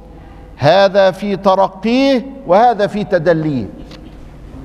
هذا 0.57 1.11
في 1.11 1.35
ترقيه 1.35 2.25
وهذا 2.47 2.87
في 2.87 3.03
تدليه 3.03 3.65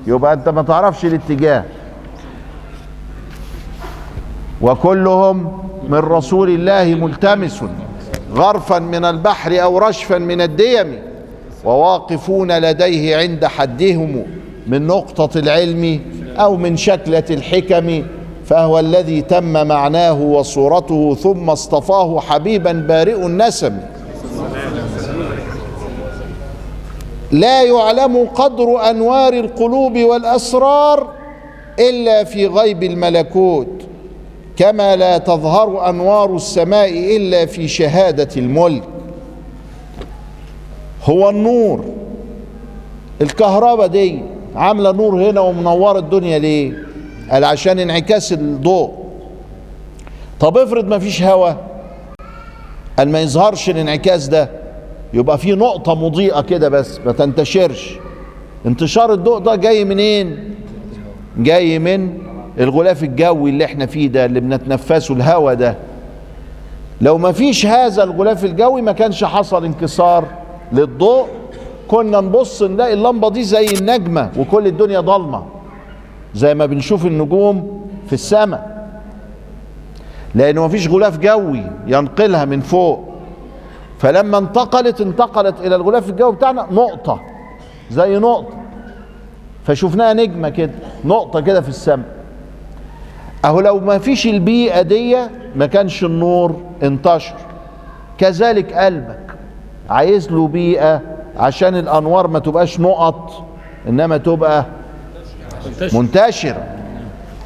يبقى 0.06 0.32
أنت 0.32 0.48
ما 0.48 0.62
تعرفش 0.62 1.04
الاتجاه. 1.04 1.64
وكلهم 4.60 5.62
من 5.88 5.98
رسول 5.98 6.48
الله 6.50 6.94
ملتمس. 6.94 7.64
غرفا 8.34 8.78
من 8.78 9.04
البحر 9.04 9.62
أو 9.62 9.78
رشفا 9.78 10.18
من 10.18 10.40
الديم 10.40 10.98
وواقفون 11.64 12.58
لديه 12.58 13.16
عند 13.16 13.44
حدهم 13.44 14.24
من 14.66 14.86
نقطة 14.86 15.38
العلم 15.38 16.00
أو 16.36 16.56
من 16.56 16.76
شكلة 16.76 17.24
الحكم 17.30 18.02
فهو 18.44 18.78
الذي 18.78 19.22
تم 19.22 19.66
معناه 19.66 20.22
وصورته 20.22 21.14
ثم 21.14 21.50
اصطفاه 21.50 22.20
حبيبا 22.20 22.72
بارئ 22.72 23.26
النسم. 23.26 23.78
لا 27.32 27.62
يعلم 27.62 28.28
قدر 28.34 28.90
أنوار 28.90 29.32
القلوب 29.32 29.98
والأسرار 29.98 31.08
إلا 31.78 32.24
في 32.24 32.46
غيب 32.46 32.82
الملكوت. 32.82 33.68
كما 34.58 34.96
لا 34.96 35.18
تظهر 35.18 35.88
أنوار 35.88 36.36
السماء 36.36 37.16
إلا 37.16 37.46
في 37.46 37.68
شهادة 37.68 38.28
الملك. 38.36 38.82
هو 41.04 41.30
النور. 41.30 41.84
الكهرباء 43.22 43.86
دي 43.86 44.20
عاملة 44.56 44.92
نور 44.92 45.30
هنا 45.30 45.40
ومنورة 45.40 45.98
الدنيا 45.98 46.38
ليه؟ 46.38 46.72
قال 47.30 47.44
عشان 47.44 47.78
انعكاس 47.78 48.32
الضوء. 48.32 48.92
طب 50.40 50.58
افرض 50.58 50.88
ما 50.88 50.98
فيش 50.98 51.22
هوا. 51.22 51.52
قال 52.98 53.08
ما 53.08 53.20
يظهرش 53.20 53.70
الانعكاس 53.70 54.28
ده. 54.28 54.50
يبقى 55.14 55.38
في 55.38 55.52
نقطة 55.52 55.94
مضيئة 55.94 56.40
كده 56.40 56.68
بس 56.68 57.00
ما 57.06 57.12
تنتشرش. 57.12 57.98
انتشار 58.66 59.12
الضوء 59.12 59.38
ده 59.38 59.54
جاي 59.54 59.84
منين؟ 59.84 60.54
جاي 61.36 61.78
من 61.78 62.27
الغلاف 62.60 63.02
الجوي 63.02 63.50
اللي 63.50 63.64
إحنا 63.64 63.86
فيه 63.86 64.08
ده 64.08 64.24
اللي 64.24 64.40
بنتنفسه 64.40 65.14
الهوا 65.14 65.54
ده. 65.54 65.74
لو 67.00 67.18
ما 67.18 67.32
فيش 67.32 67.66
هذا 67.66 68.04
الغلاف 68.04 68.44
الجوي 68.44 68.82
ما 68.82 68.92
كانش 68.92 69.24
حصل 69.24 69.64
انكسار 69.64 70.24
للضوء. 70.72 71.26
كنا 71.88 72.20
نبص 72.20 72.62
نلاقي 72.62 72.92
اللمبة 72.92 73.30
دي 73.30 73.42
زي 73.42 73.66
النجمة 73.66 74.30
وكل 74.38 74.66
الدنيا 74.66 75.00
ضلمة 75.00 75.44
زي 76.34 76.54
ما 76.54 76.66
بنشوف 76.66 77.06
النجوم 77.06 77.86
في 78.06 78.12
السماء. 78.12 78.88
لأنه 80.34 80.66
مفيش 80.66 80.88
غلاف 80.88 81.18
جوي 81.18 81.62
ينقلها 81.86 82.44
من 82.44 82.60
فوق. 82.60 83.04
فلما 83.98 84.38
انتقلت 84.38 85.00
انتقلت 85.00 85.60
إلى 85.60 85.74
الغلاف 85.76 86.08
الجوي 86.08 86.32
بتاعنا 86.32 86.66
نقطة 86.70 87.20
زي 87.90 88.18
نقطة. 88.18 88.54
فشفناها 89.64 90.12
نجمة 90.12 90.48
كده 90.48 90.72
نقطة 91.04 91.40
كده 91.40 91.60
في 91.60 91.68
السماء. 91.68 92.17
أهو 93.44 93.60
لو 93.60 93.80
ما 93.80 93.98
فيش 93.98 94.26
البيئة 94.26 94.82
دي 94.82 95.16
ما 95.56 95.66
كانش 95.66 96.04
النور 96.04 96.56
انتشر. 96.82 97.34
كذلك 98.18 98.72
قلبك. 98.72 99.34
عايز 99.90 100.30
له 100.32 100.48
بيئة 100.48 101.00
عشان 101.36 101.76
الأنوار 101.76 102.28
ما 102.28 102.38
تبقاش 102.38 102.80
نقط 102.80 103.44
إنما 103.88 104.16
تبقى 104.16 104.64
منتشرة 105.92 106.66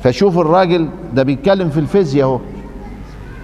فشوف 0.05 0.39
الراجل 0.39 0.89
ده 1.13 1.23
بيتكلم 1.23 1.71
في 1.71 1.81
الفيزياء 1.81 2.29
أهو. 2.29 2.39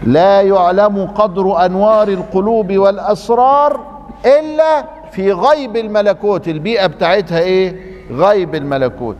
لا 0.07 0.43
يعلم 0.43 1.07
قدر 1.07 1.65
أنوار 1.67 2.09
القلوب 2.09 2.73
والأسرار 2.73 3.81
إلا 4.25 4.85
في 5.13 5.33
غيب 5.33 5.77
الملكوت. 5.77 6.49
البيئة 6.49 6.87
بتاعتها 6.87 7.39
إيه؟ 7.41 7.77
غيب 8.11 8.55
الملكوت. 8.55 9.17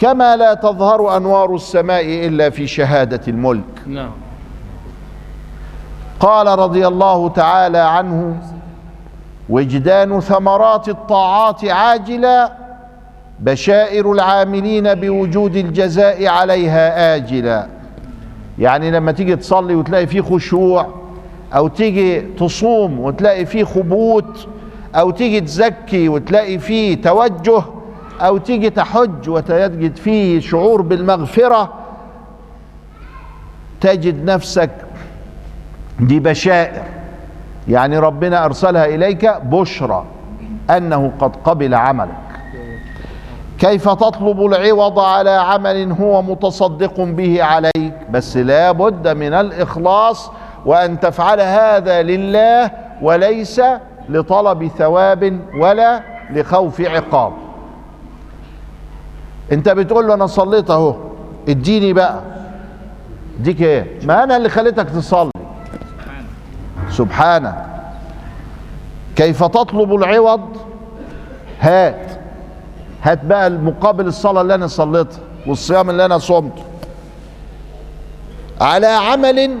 كما 0.00 0.36
لا 0.36 0.54
تظهر 0.54 1.16
أنوار 1.16 1.54
السماء 1.54 2.26
إلا 2.26 2.50
في 2.50 2.66
شهادة 2.66 3.20
الملك. 3.28 3.64
نعم. 3.86 4.10
قال 6.20 6.58
رضي 6.58 6.86
الله 6.86 7.28
تعالى 7.28 7.78
عنه 7.78 8.36
وجدان 9.48 10.20
ثمرات 10.20 10.88
الطاعات 10.88 11.64
عاجلا 11.64 12.52
بشائر 13.40 14.12
العاملين 14.12 14.94
بوجود 14.94 15.56
الجزاء 15.56 16.26
عليها 16.26 17.16
آجلا. 17.16 17.66
يعني 18.58 18.90
لما 18.90 19.12
تيجي 19.12 19.36
تصلي 19.36 19.74
وتلاقي 19.74 20.06
فيه 20.06 20.20
خشوع 20.20 20.86
أو 21.54 21.68
تيجي 21.68 22.20
تصوم 22.20 23.00
وتلاقي 23.00 23.46
فيه 23.46 23.64
خبوت 23.64 24.48
أو 24.94 25.10
تيجي 25.10 25.40
تزكي 25.40 26.08
وتلاقي 26.08 26.58
فيه 26.58 27.02
توجه 27.02 27.62
أو 28.20 28.38
تيجي 28.38 28.70
تحج 28.70 29.28
وتجد 29.28 29.96
فيه 29.96 30.40
شعور 30.40 30.82
بالمغفرة 30.82 31.72
تجد 33.80 34.24
نفسك 34.24 34.70
دي 36.00 36.20
بشائر. 36.20 36.82
يعني 37.68 37.98
ربنا 37.98 38.44
أرسلها 38.44 38.84
إليك 38.86 39.36
بشرى 39.42 40.04
أنه 40.70 41.12
قد 41.18 41.36
قبل 41.36 41.74
عملك. 41.74 42.16
كيف 43.58 43.88
تطلب 43.88 44.46
العوض 44.46 44.98
على 44.98 45.30
عمل 45.30 45.92
هو 45.92 46.22
متصدق 46.22 47.00
به 47.00 47.44
عليك؟ 47.44 47.92
بس 48.10 48.36
لا 48.36 48.72
بد 48.72 49.08
من 49.08 49.34
الإخلاص 49.34 50.30
وأن 50.66 51.00
تفعل 51.00 51.40
هذا 51.40 52.02
لله 52.02 52.70
وليس 53.02 53.62
لطلب 54.08 54.66
ثواب 54.66 55.40
ولا 55.60 56.00
لخوف 56.30 56.80
عقاب. 56.80 57.32
انت 59.52 59.68
بتقول 59.68 60.06
له 60.08 60.14
أنا 60.14 60.26
صليت 60.26 60.70
اهو 60.70 60.94
اديني 61.48 61.92
بقى. 61.92 62.20
اديك 63.40 63.62
إيه؟ 63.62 63.98
ما 64.02 64.24
أنا 64.24 64.36
اللي 64.36 64.48
خليتك 64.48 64.90
تصلي. 64.90 65.30
سبحانه. 66.90 67.66
كيف 69.16 69.44
تطلب 69.44 69.94
العوض؟ 69.94 70.40
هات. 71.60 72.10
هات 73.02 73.24
بقى 73.24 73.46
المقابل 73.46 74.06
الصلاة 74.06 74.40
اللي 74.42 74.54
أنا 74.54 74.66
صليتها 74.66 75.18
والصيام 75.46 75.90
اللي 75.90 76.04
أنا 76.04 76.18
صمته. 76.18 76.62
على 78.60 78.86
عمل 78.86 79.58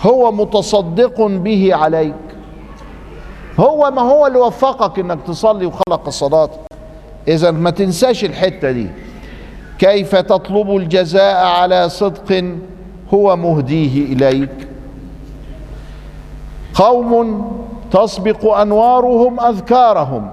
هو 0.00 0.32
متصدق 0.32 1.26
به 1.26 1.74
عليك. 1.74 2.14
هو 3.60 3.90
ما 3.90 4.02
هو 4.02 4.26
اللي 4.26 4.38
وفقك 4.38 4.98
إنك 4.98 5.18
تصلي 5.26 5.66
وخلق 5.66 6.06
الصلاة 6.06 6.50
اذا 7.28 7.50
ما 7.50 7.70
تنساش 7.70 8.24
الحتة 8.24 8.70
دي. 8.70 8.90
كيف 9.82 10.16
تطلب 10.16 10.76
الجزاء 10.76 11.44
على 11.44 11.88
صدق 11.88 12.44
هو 13.14 13.36
مهديه 13.36 14.04
إليك؟ 14.12 14.68
قوم 16.74 17.42
تسبق 17.90 18.54
أنوارهم 18.54 19.40
أذكارهم 19.40 20.30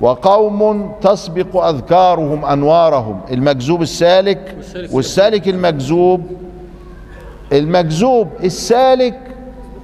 وقوم 0.00 0.92
تسبق 1.00 1.64
أذكارهم 1.64 2.44
أنوارهم. 2.44 3.20
المجذوب 3.30 3.82
السالك 3.82 4.56
والسالك 4.92 5.48
المجذوب 5.48 6.22
المجذوب 7.52 8.28
السالك 8.44 9.18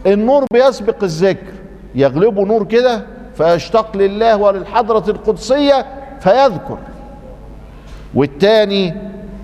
النور 0.07 0.45
بيسبق 0.53 1.03
الذكر 1.05 1.53
يغلبه 1.95 2.45
نور 2.45 2.65
كده 2.65 3.03
فيشتاق 3.35 3.97
لله 3.97 4.37
وللحضرة 4.37 5.11
القدسية 5.11 5.87
فيذكر. 6.21 6.79
والتاني 8.15 8.95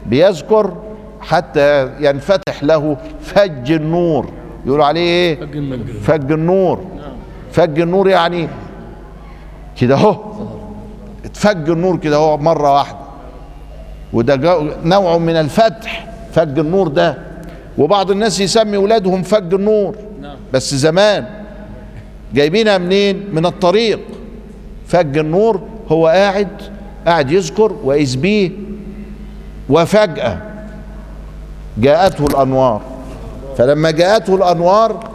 بيذكر 0.06 0.76
حتى 1.20 1.90
ينفتح 2.00 2.62
له 2.62 2.96
فج 3.20 3.72
النور. 3.72 4.30
يقولوا 4.66 4.84
عليه 4.84 5.00
إيه؟ 5.00 5.40
فج 5.40 5.56
المجد 5.56 5.90
فج 5.90 6.32
النور. 6.32 6.84
فج 7.52 7.80
النور 7.80 8.08
يعني 8.08 8.48
كده 9.80 9.94
اهو. 9.94 10.16
اتفج 11.24 11.70
النور 11.70 11.96
كده 11.96 12.16
اهو 12.16 12.36
مرة 12.36 12.74
واحدة. 12.74 12.98
وده 14.12 14.62
نوع 14.84 15.18
من 15.18 15.36
الفتح 15.36 16.06
فج 16.32 16.58
النور 16.58 16.88
ده. 16.88 17.18
وبعض 17.78 18.10
الناس 18.10 18.40
يسمي 18.40 18.76
ولادهم 18.76 19.22
فج 19.22 19.54
النور. 19.54 19.96
نعم. 20.22 20.36
بس 20.52 20.74
زمان 20.74 21.26
جايبينها 22.34 22.78
منين؟ 22.78 23.24
من 23.32 23.46
الطريق. 23.46 24.00
فج 24.86 25.18
النور 25.18 25.60
هو 25.88 26.06
قاعد 26.06 26.48
قاعد 27.06 27.30
يذكر 27.30 27.72
وإذ 27.84 28.16
بيه 28.16 28.50
وفجأة 29.68 30.42
جاءته 31.78 32.26
الأنوار. 32.26 32.80
فلما 33.58 33.90
جاءته 33.90 34.34
الأنوار 34.34 35.10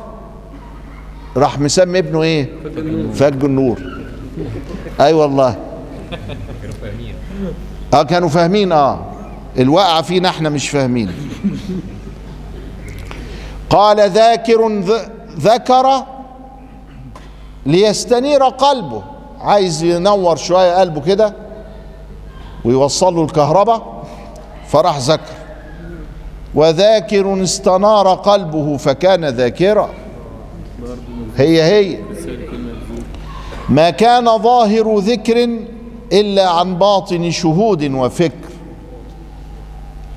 راح 1.38 1.60
مسمي 1.60 1.99
ابنه 1.99 2.21
إيه؟ 2.23 2.49
فج 3.13 3.43
النور. 3.43 3.82
أي 5.02 5.13
والله. 5.13 5.56
آه 7.93 8.04
كانوا 8.04 8.30
فاهمين 8.30 8.71
آه. 8.71 9.06
الواقع 9.58 10.02
فينا 10.02 10.30
إحنا 10.30 10.49
مش 10.49 10.69
فاهمين. 10.69 11.12
قال 13.69 14.10
ذاكر 14.10 14.82
ذكر 15.39 16.04
ليستنير 17.65 18.43
قلبه. 18.43 19.04
عايز 19.41 19.84
ينور 19.84 20.36
شوية 20.36 20.80
قلبه 20.80 21.02
كده. 21.02 21.34
ويوصل 22.65 23.15
له 23.15 23.24
الكهرباء 23.24 24.06
فراح 24.67 24.98
ذكر. 24.98 25.34
وذاكر 26.56 27.43
استنار 27.43 28.08
قلبه 28.08 28.78
فكان 28.78 29.26
ذاكرا. 29.26 29.89
هي 31.38 31.63
هي. 31.63 32.00
ما 33.69 33.89
كان 33.89 34.38
ظاهر 34.38 34.98
ذكر 34.98 35.50
إلا 36.13 36.50
عن 36.50 36.78
باطن 36.78 37.32
شهود 37.32 37.84
وفكر. 37.84 38.50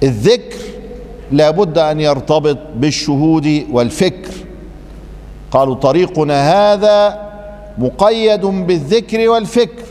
الذكر 0.02 0.56
لابد 1.32 1.78
أن 1.78 2.00
يرتبط 2.00 2.58
بالشهود 2.76 3.66
والفكر. 3.72 4.32
قالوا 5.50 5.74
طريقنا 5.74 6.52
هذا 6.52 7.28
مقيد 7.78 8.46
بالذكر 8.46 9.28
والفكر. 9.28 9.84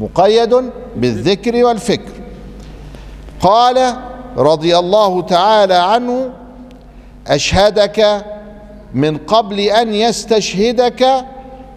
مقيد 0.00 0.70
بالذكر 0.96 1.64
والفكر. 1.64 2.12
قال 3.40 3.96
رضي 4.36 4.78
الله 4.78 5.22
تعالى 5.22 5.74
عنه 5.74 6.30
أشهدك 7.26 8.24
من 8.94 9.16
قبل 9.18 9.60
أن 9.60 9.94
يستشهدك 9.94 11.24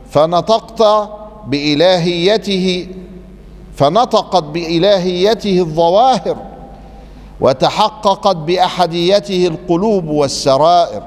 فنطقت 0.09 1.09
بإلهيته 1.47 2.87
فنطقت 3.75 4.43
بإلهيته 4.43 5.59
الظواهر 5.59 6.37
وتحققت 7.41 8.35
بأحديته 8.35 9.47
القلوب 9.47 10.07
والسرائر. 10.07 11.03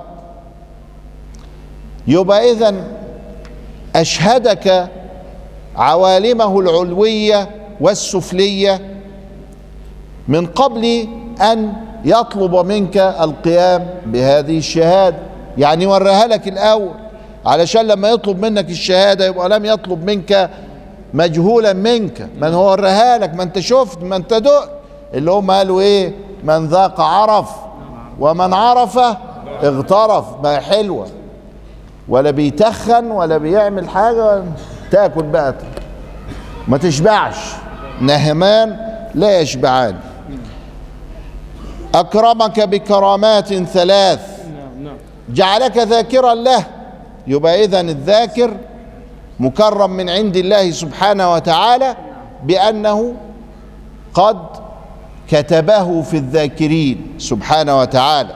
يبقى 2.07 2.51
اذن 2.51 2.85
أشهدك 3.97 4.89
عوالمه 5.77 6.61
العلوية 6.61 7.49
والسفلية 7.81 8.81
من 10.29 10.47
قبل 10.47 11.09
أن 11.43 11.73
يطلب 12.05 12.57
منك 12.57 12.97
القيام 12.97 13.87
بهذه 14.07 14.59
الشهادة. 14.59 15.17
يعني 15.59 15.87
وريها 15.87 16.27
لك 16.27 16.49
الأول 16.49 16.95
علشان 17.47 17.87
لما 17.87 18.09
يطلب 18.09 18.41
منك 18.45 18.71
الشهادة 18.71 19.27
يبقى 19.27 19.49
لم 19.49 19.65
يطلب 19.65 20.05
منك 20.05 20.51
مجهولا 21.15 21.73
منك. 21.73 22.29
من 22.41 22.55
هو 22.55 22.71
وريها 22.71 23.19
لك؟ 23.19 23.35
ما 23.35 23.43
انت 23.43 23.59
شفت 23.59 24.03
ما 24.03 24.17
انت 24.17 24.35
دقت. 24.35 24.71
اللي 25.15 25.31
هم 25.31 25.51
قالوا 25.51 25.81
إيه؟ 25.81 26.13
من 26.45 26.67
ذاق 26.67 27.01
عرف 27.01 27.51
ومن 28.21 28.55
عرف 28.55 28.99
اغترف. 29.63 30.25
ما 30.43 30.61
حلوة. 30.61 31.07
ولا 32.09 32.31
بيتخن 32.31 33.11
ولا 33.11 33.39
بيعمل 33.39 33.89
حاجة. 33.89 34.43
تاكل 34.95 35.23
بقى. 35.23 35.55
ما 36.69 36.79
تشبعش. 36.79 37.37
نهمان 38.01 38.77
لا 39.15 39.41
يشبعان. 39.41 39.97
أكرمك 41.95 42.61
بكرامات 42.61 43.55
ثلاث. 43.55 44.21
جعلك 45.29 45.79
ذاكرا 45.79 46.35
له. 46.35 46.65
يبقى 47.27 47.65
اذا 47.65 47.81
الذاكر 47.81 48.57
مكرم 49.41 49.91
من 49.91 50.11
عند 50.11 50.37
الله 50.37 50.71
سبحانه 50.71 51.33
وتعالى 51.33 51.97
بأنه 52.45 53.15
قد 54.15 54.39
كتبه 55.29 56.03
في 56.03 56.17
الذاكرين 56.17 57.15
سبحانه 57.19 57.79
وتعالى. 57.79 58.35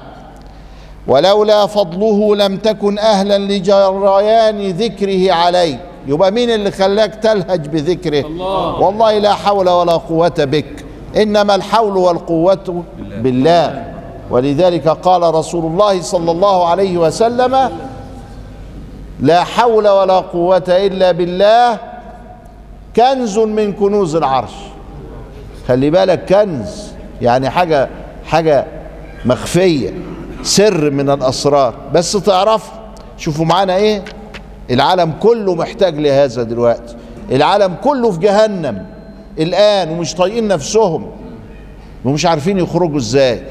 ولولا 1.07 1.67
فضله 1.67 2.37
لم 2.37 2.57
تكن 2.57 2.99
أهلا 2.99 3.39
لجريان 3.39 4.71
ذكره 4.71 5.33
عليك 5.33 5.88
يبقى 6.07 6.31
مين 6.31 6.51
اللي 6.51 6.71
خلاك 6.71 7.15
تلهج 7.15 7.69
بذكره؟ 7.69 8.27
الله. 8.27 8.81
والله 8.81 9.19
لا 9.19 9.35
حول 9.35 9.69
ولا 9.69 9.93
قوة 9.93 10.35
بك 10.39 10.85
إنما 11.17 11.55
الحول 11.55 11.97
والقوة 11.97 12.85
بالله. 12.99 13.85
ولذلك 14.31 14.89
قال 14.89 15.35
رسول 15.35 15.65
الله 15.65 16.01
صلى 16.03 16.31
الله 16.31 16.67
عليه 16.67 16.99
وسلم 16.99 17.71
لا 19.21 19.45
حول 19.45 19.89
ولا 19.89 20.19
قوة 20.21 20.65
إلا 20.69 21.13
بالله 21.13 21.79
كنز 22.97 23.39
من 23.39 23.73
كنوز 23.73 24.17
العرش. 24.17 24.53
خلي 25.69 25.91
بالك 25.91 26.25
كنز 26.35 26.89
يعني 27.23 27.51
حاجة 27.51 27.89
حاجة 28.27 28.67
مخفية 29.25 29.95
سر 30.43 30.91
من 30.91 31.11
الأسرار. 31.11 31.75
بس 31.95 32.13
تعرف 32.13 32.71
شوفوا 33.17 33.45
معانا 33.45 33.77
إيه؟ 33.77 34.05
العالم 34.71 35.13
كله 35.21 35.55
محتاج 35.55 35.99
لهذا 35.99 36.43
دلوقتي. 36.43 36.97
العالم 37.33 37.75
كله 37.85 38.11
في 38.11 38.19
جهنم. 38.19 38.87
الآن 39.39 39.91
ومش 39.91 40.15
طايقين 40.15 40.49
نفسهم. 40.49 41.11
ومش 42.05 42.27
عارفين 42.27 42.59
يخرجوا 42.59 42.99
إزاي. 42.99 43.43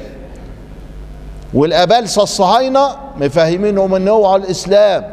والابالسه 1.54 2.22
الصهاينه 2.22 2.88
مفهمينهم 3.20 3.94
إن 3.94 4.08
هو 4.08 4.26
على 4.26 4.42
الإسلام. 4.42 5.04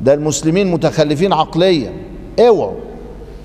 ده 0.00 0.14
المسلمين 0.14 0.70
متخلفين 0.70 1.32
عقليا. 1.32 1.92
اوعوا. 2.40 2.76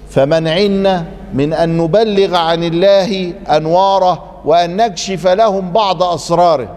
فمنعنا 0.09 1.05
من 1.33 1.53
أن 1.53 1.77
نبلغ 1.77 2.35
عن 2.35 2.63
الله 2.63 3.33
أنواره 3.49 4.23
وأن 4.45 4.75
نكشف 4.75 5.27
لهم 5.27 5.71
بعض 5.71 6.03
أسراره. 6.03 6.75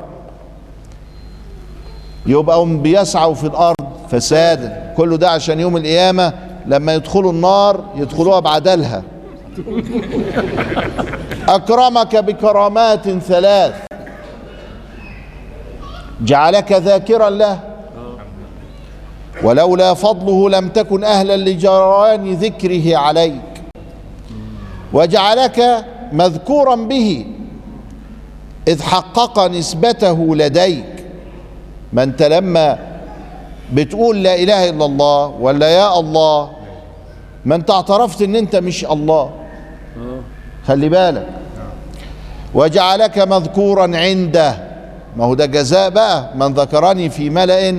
يبقى 2.27 2.59
هم 2.59 2.83
بيسعوا 2.83 3.35
في 3.35 3.47
الأرض 3.47 3.94
فسادا 4.15 4.95
كله 4.97 5.17
ده 5.17 5.31
عشان 5.31 5.61
يوم 5.61 5.77
القيامة 5.77 6.33
لما 6.67 6.95
يدخلوا 6.95 7.33
النار 7.33 7.85
يدخلوها 7.97 8.41
بعدلها. 8.41 9.03
أكرمك 11.49 12.17
بكرامات 12.17 13.11
ثلاث. 13.11 13.75
جعلك 16.21 16.73
ذاكرا 16.73 17.31
له. 17.31 17.61
ولولا 19.43 19.95
فضله 19.95 20.51
لم 20.51 20.69
تكن 20.69 21.05
أهلا 21.05 21.37
لجريان 21.37 22.33
ذكره 22.35 22.97
عليك. 22.97 23.53
وجعلك 24.93 25.85
مذكورا 26.13 26.75
به. 26.75 27.27
إذ 28.69 28.83
حقق 28.83 29.47
نسبته 29.47 30.37
لديك. 30.37 31.07
ما 31.93 32.03
أنت 32.03 32.23
لما 32.23 32.94
بتقول 33.75 34.23
لا 34.23 34.35
إله 34.35 34.71
إلا 34.71 34.85
الله 34.85 35.27
ولا 35.27 35.69
يا 35.69 36.01
الله. 36.01 36.51
ما 37.45 37.55
أنت 37.55 37.71
اعترفت 37.71 38.23
إن 38.23 38.37
أنت 38.37 38.57
مش 38.57 38.85
الله. 38.85 39.31
خلي 40.67 40.89
بالك. 40.89 41.27
وجعلك 42.55 43.19
مذكورا 43.19 43.97
عنده. 43.97 44.57
ما 45.17 45.25
هو 45.25 45.35
ده 45.35 45.47
جزاء 45.47 45.91
بقى. 45.91 46.31
من 46.35 46.55
ذكرني 46.55 47.11
في 47.11 47.31
ملأ 47.31 47.71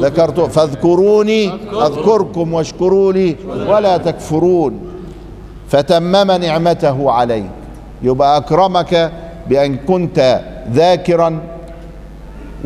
ذكرته 0.00 0.48
فاذكروني 0.48 1.52
أذكركم 1.72 2.54
واشكروا 2.54 3.12
لي 3.12 3.36
ولا 3.46 3.96
تكفرون. 3.96 4.80
فتمم 5.68 6.30
نعمته 6.30 7.10
عليك. 7.10 7.50
يبقى 8.02 8.36
أكرمك 8.36 9.12
بأن 9.48 9.76
كنت 9.76 10.40
ذاكرا 10.72 11.40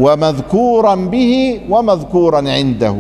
ومذكورا 0.01 0.95
به 0.95 1.61
ومذكورا 1.69 2.39
عنده. 2.39 2.97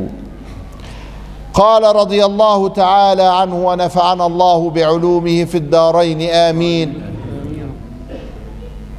قال 1.54 1.96
رضي 1.96 2.24
الله 2.24 2.68
تعالى 2.68 3.22
عنه 3.22 3.66
ونفعنا 3.66 4.26
الله 4.26 4.70
بعلومه 4.70 5.44
في 5.44 5.54
الدارين 5.54 6.30
آمين. 6.30 7.02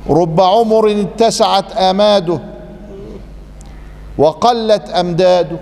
رب 0.09 0.41
عمر 0.41 0.91
اتسعت 0.91 1.77
أماده 1.77 2.39
وقلت 4.17 4.89
أمداده 4.89 5.59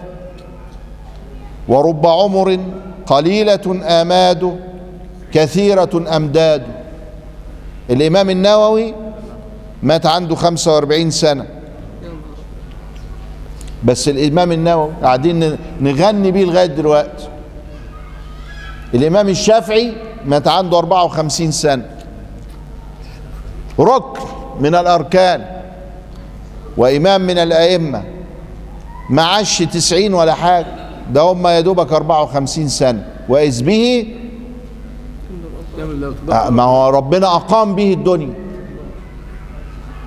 ورب 1.67 2.05
عمر 2.07 2.59
قليلة 3.05 3.81
أماده 4.01 4.53
كثيرة 5.33 6.15
أمداده. 6.15 6.71
الإمام 7.89 8.29
النووي 8.29 8.93
مات 9.83 10.05
عنده 10.05 10.35
45 10.35 11.11
سنة. 11.11 11.58
بس 13.83 14.09
الإمام 14.09 14.51
النووي 14.51 14.91
قاعدين 15.03 15.57
نغني 15.81 16.31
بيه 16.31 16.45
لغاية 16.45 16.65
دلوقتي. 16.65 17.27
الإمام 18.93 19.29
الشافعي 19.29 19.93
مات 20.25 20.47
عنده 20.47 20.77
54 20.77 21.51
سنة. 21.51 21.85
ركن 23.79 24.21
من 24.59 24.75
الأركان 24.75 25.45
وإمام 26.77 27.21
من 27.21 27.37
الأئمة. 27.37 28.03
ما 29.09 29.21
عاش 29.21 29.59
90 29.59 30.13
ولا 30.13 30.33
حاجة. 30.33 30.75
ده 31.13 31.21
هم 31.21 31.47
يا 31.47 31.59
دوبك 31.59 31.93
54 31.93 32.67
سنة. 32.67 33.05
وإذ 33.29 33.63
به 33.63 34.15
ما 36.49 36.63
هو 36.63 36.89
ربنا 36.89 37.27
أقام 37.35 37.75
به 37.75 37.93
الدنيا. 37.93 38.48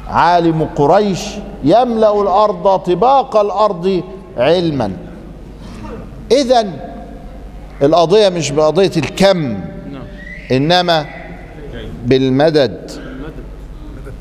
عالم 0.09 0.69
قريش 0.77 1.21
يملأ 1.65 2.23
الأرض 2.23 2.79
طباق 2.79 3.37
الأرض 3.37 4.03
علما. 4.37 4.93
اذا 6.33 6.67
القضية 7.83 8.29
مش 8.29 8.51
بقضية 8.51 8.91
الكم 8.97 9.61
إنما 10.53 11.07
بالمدد. 12.05 12.91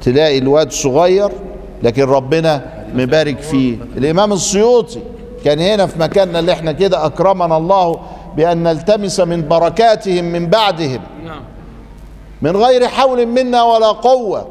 تلاقي 0.02 0.38
الواد 0.38 0.72
صغير 0.72 1.30
لكن 1.84 2.04
ربنا 2.04 2.66
مبارك 2.96 3.40
فيه. 3.40 3.78
الإمام 3.98 4.34
السيوطي 4.34 5.00
كان 5.46 5.60
هنا 5.60 5.86
في 5.88 6.00
مكاننا 6.00 6.40
اللي 6.40 6.52
إحنا 6.52 6.72
كده 6.72 7.06
أكرمنا 7.06 7.58
الله 7.58 8.00
بأن 8.38 8.64
نلتمس 8.64 9.20
من 9.20 9.48
بركاتهم 9.48 10.24
من 10.26 10.48
بعدهم. 10.48 11.02
نعم. 11.26 11.42
من 12.42 12.58
غير 12.58 12.88
حول 12.88 13.26
منا 13.26 13.64
ولا 13.64 13.88
قوة. 13.88 14.48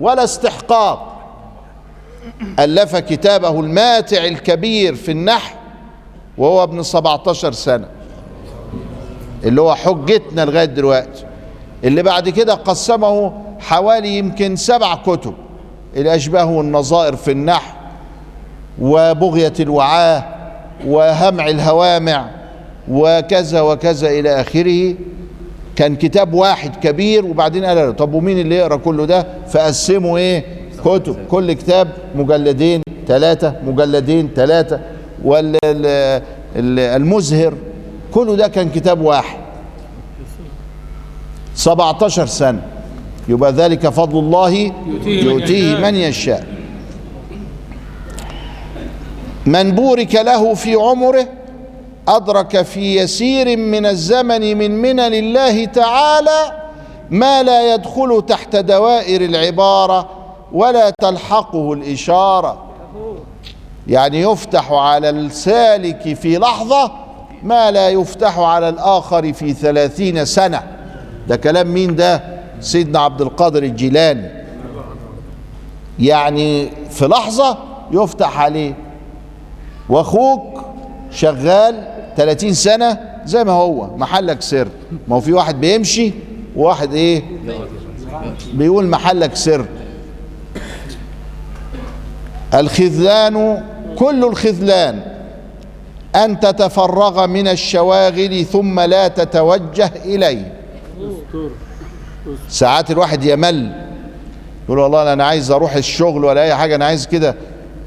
ولا 0.00 0.24
استحقاق. 0.24 1.14
ألف 2.58 2.96
كتابه 2.96 3.60
الماتع 3.60 4.24
الكبير 4.24 4.94
في 4.94 5.10
النحو 5.12 5.54
وهو 6.38 6.62
ابن 6.62 6.82
17 6.82 7.52
سنة 7.52 7.88
اللي 9.44 9.60
هو 9.60 9.74
حجتنا 9.74 10.44
لغاية 10.44 10.64
دلوقتي 10.64 11.24
اللي 11.84 12.02
بعد 12.02 12.28
كده 12.28 12.54
قسمه 12.54 13.32
حوالي 13.60 14.18
يمكن 14.18 14.56
سبع 14.56 14.94
كتب 14.94 15.34
الأشباه 15.96 16.44
والنظائر 16.44 17.16
في 17.16 17.30
النحو 17.30 17.72
وبغية 18.80 19.52
الوعاة 19.60 20.24
وهمع 20.86 21.48
الهوامع 21.48 22.30
وكذا 22.90 23.60
وكذا 23.60 24.08
إلى 24.08 24.40
آخره. 24.40 24.94
كان 25.78 25.96
كتاب 25.96 26.34
واحد 26.34 26.76
كبير 26.76 27.26
وبعدين 27.26 27.64
قال 27.64 27.76
له 27.76 27.90
طب 27.90 28.14
ومين 28.14 28.38
اللي 28.38 28.54
يقرأ 28.54 28.76
كله 28.76 29.04
ده؟ 29.04 29.26
فقسموا 29.48 30.18
إيه؟ 30.18 30.44
كتب 30.84 31.16
كل 31.30 31.52
كتاب 31.52 31.88
مجلدين 32.14 32.82
ثلاثة 33.06 33.54
مجلدين 33.66 34.28
ثلاثة 34.36 34.80
والمزهر 36.56 37.54
كله 38.14 38.34
ده 38.36 38.48
كان 38.48 38.68
كتاب 38.70 39.00
واحد. 39.00 39.38
17 41.54 42.26
سنة. 42.26 42.62
يبقى 43.28 43.52
ذلك 43.52 43.88
فضل 43.88 44.18
الله 44.18 44.72
يؤتيه. 45.06 45.74
من 45.76 45.94
يشاء. 45.94 46.46
من 49.46 49.70
بورك 49.70 50.14
له 50.14 50.54
في 50.54 50.74
عمره 50.74 51.28
أدرك 52.08 52.62
في 52.62 52.96
يسير 52.96 53.56
من 53.56 53.86
الزمن 53.86 54.58
من 54.58 54.82
منن 54.82 55.14
الله 55.14 55.64
تعالى 55.64 56.52
ما 57.10 57.42
لا 57.42 57.74
يدخل 57.74 58.22
تحت 58.28 58.56
دوائر 58.56 59.20
العبارة 59.20 60.08
ولا 60.52 60.90
تلحقه 60.90 61.72
الإشارة. 61.72 62.64
يعني 63.86 64.20
يفتح 64.20 64.72
على 64.72 65.10
السالك 65.10 66.14
في 66.14 66.38
لحظة 66.38 66.92
ما 67.42 67.70
لا 67.70 67.88
يفتح 67.88 68.38
على 68.38 68.68
الآخر 68.68 69.32
في 69.32 69.52
ثلاثين 69.52 70.24
سنة. 70.24 70.62
ده 71.28 71.36
كلام 71.36 71.74
مين 71.74 71.96
ده؟ 71.96 72.22
سيدنا 72.60 72.98
عبد 72.98 73.20
القادر 73.20 73.62
الجيلاني. 73.62 74.30
يعني 75.98 76.70
في 76.90 77.06
لحظة 77.06 77.58
يفتح 77.92 78.40
عليه. 78.40 78.74
وأخوك 79.88 80.64
شغال 81.10 81.97
30 82.18 82.54
سنة 82.54 82.98
زي 83.24 83.44
ما 83.44 83.52
هو. 83.52 83.96
محلك 83.96 84.42
سر. 84.42 84.68
ما 85.08 85.16
هو 85.16 85.20
في 85.20 85.32
واحد 85.32 85.60
بيمشي 85.60 86.12
وواحد 86.56 86.94
إيه؟ 86.94 87.22
بيقول 88.52 88.86
محلك 88.86 89.36
سر. 89.36 89.64
الخذلان 92.54 93.62
كل 93.96 94.24
الخذلان. 94.24 95.02
أن 96.16 96.40
تتفرغ 96.40 97.26
من 97.26 97.48
الشواغل 97.48 98.44
ثم 98.44 98.80
لا 98.80 99.08
تتوجه 99.08 99.92
دستور 100.98 101.50
ساعات 102.48 102.90
الواحد 102.90 103.24
يمل. 103.24 103.72
يقول 104.64 104.78
والله 104.78 105.12
أنا 105.12 105.24
عايز 105.24 105.50
أروح 105.50 105.74
الشغل 105.74 106.24
ولا 106.24 106.42
أي 106.42 106.54
حاجة 106.54 106.74
أنا 106.74 106.84
عايز 106.84 107.06
كده 107.06 107.34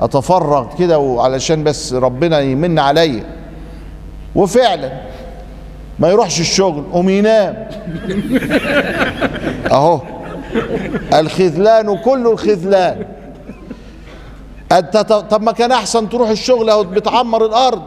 أتفرغ 0.01 0.77
كده 0.79 0.99
وعلشان 0.99 1.63
بس 1.63 1.93
ربنا 1.93 2.39
يمن 2.39 2.79
عليا. 2.79 3.40
وفعلا. 4.35 4.91
ما 5.99 6.09
يروحش 6.09 6.39
الشغل 6.39 6.83
قوم 6.93 7.09
ينام. 7.09 7.67
أهو. 9.71 10.01
الخذلان 11.13 11.97
كل 11.97 12.27
الخذلان. 12.27 13.05
أنت 14.71 14.97
طب 14.97 15.41
ما 15.41 15.51
كان 15.51 15.71
أحسن 15.71 16.09
تروح 16.09 16.29
الشغل 16.29 16.69
اهو 16.69 16.83
بتعمر 16.83 17.45
الأرض. 17.45 17.83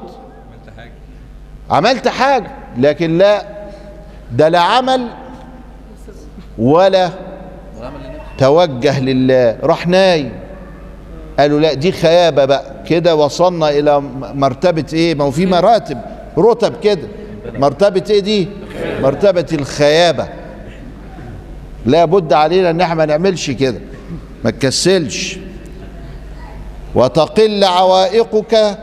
عملت 1.70 2.09
حاجة 2.09 2.50
لكن 2.78 3.18
لا 3.18 3.44
ده 4.33 4.48
لا 4.48 4.61
عمل 4.61 5.09
ولا 6.59 7.11
توجه 8.38 9.00
لله. 9.00 9.57
راح 9.62 9.87
نايم. 9.87 10.33
قالوا 11.38 11.61
لا 11.61 11.74
دي 11.74 11.92
خيابة 11.92 12.44
بقى. 12.44 12.64
كده 12.88 13.16
وصلنا 13.16 13.68
إلى 13.68 14.00
مرتبة 14.35 14.87
إيه؟ 14.92 15.14
ما 15.14 15.24
هو 15.24 15.30
في 15.30 15.46
مراتب. 15.46 15.98
رتب 16.38 16.81
كده. 16.81 17.09
مرتبة 17.55 18.05
إيه 18.11 18.20
دي؟ 18.20 18.49
مرتبة 19.01 19.47
الخيابة. 19.53 20.29
لا 21.87 22.05
بد 22.05 22.33
علينا 22.33 22.70
إن 22.70 22.81
إحنا 22.81 22.94
ما 22.94 23.07
نعملش 23.07 23.51
كده. 23.51 23.81
ما 24.44 24.51
تكسلش. 24.51 25.38
وتقل 26.94 27.64
عوائقك. 27.64 28.79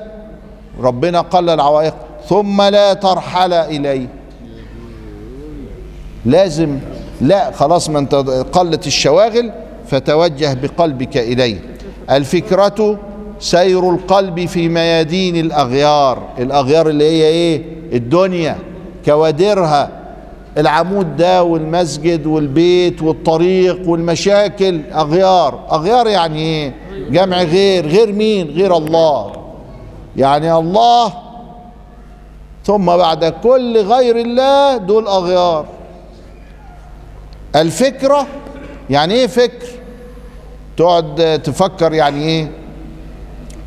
ربنا 0.79 1.21
قلل 1.21 1.59
عوائق 1.61 1.95
ثم 2.29 2.61
لا 2.61 2.93
ترحل 2.93 3.53
إليه. 3.53 4.07
لازم 6.25 6.79
لا 7.21 7.51
خلاص 7.51 7.89
ما 7.89 7.99
انت 7.99 8.15
قلت 8.51 8.87
الشواغل 8.87 9.51
فتوجه 9.87 10.53
بقلبك 10.53 11.17
إليه. 11.17 11.59
الفكرة 12.11 12.99
سير 13.41 13.89
القلب 13.89 14.45
في 14.45 14.69
ميادين 14.69 15.35
الأغيار. 15.35 16.23
الأغيار 16.39 16.89
اللي 16.89 17.03
هي 17.03 17.23
إيه؟ 17.23 17.61
الدنيا 17.93 18.57
كوادرها. 19.05 19.89
العمود 20.57 21.17
ده 21.17 21.43
والمسجد 21.43 22.25
والبيت 22.25 23.01
والطريق 23.01 23.89
والمشاكل 23.89 24.81
أغيار. 24.93 25.59
أغيار 25.71 26.07
يعني 26.07 26.39
إيه؟ 26.39 26.73
جمع 27.09 27.41
غير. 27.41 27.87
غير 27.87 28.11
مين؟ 28.13 28.49
غير 28.49 28.77
الله. 28.77 29.31
يعني 30.17 30.53
الله 30.53 31.13
ثم 32.65 32.85
بعد 32.85 33.25
كل 33.25 33.77
غير 33.77 34.17
الله 34.17 34.77
دول 34.77 35.07
أغيار. 35.07 35.65
الفكرة 37.55 38.27
يعني 38.89 39.13
إيه 39.13 39.27
فكر؟ 39.27 39.67
تقعد 40.77 41.41
تفكر 41.43 41.93
يعني 41.93 42.23
إيه؟ 42.23 42.51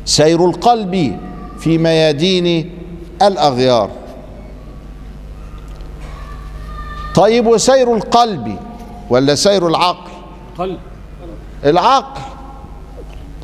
سير 0.05 0.45
القلب 0.45 1.19
في 1.59 1.77
ميادين 1.77 2.71
الأغيار. 3.21 3.89
طيب 7.15 7.47
وسير 7.47 7.95
القلب 7.95 8.57
ولا 9.09 9.35
سير 9.35 9.67
العقل؟ 9.67 10.11
قلب. 10.57 10.79
العقل 11.65 12.21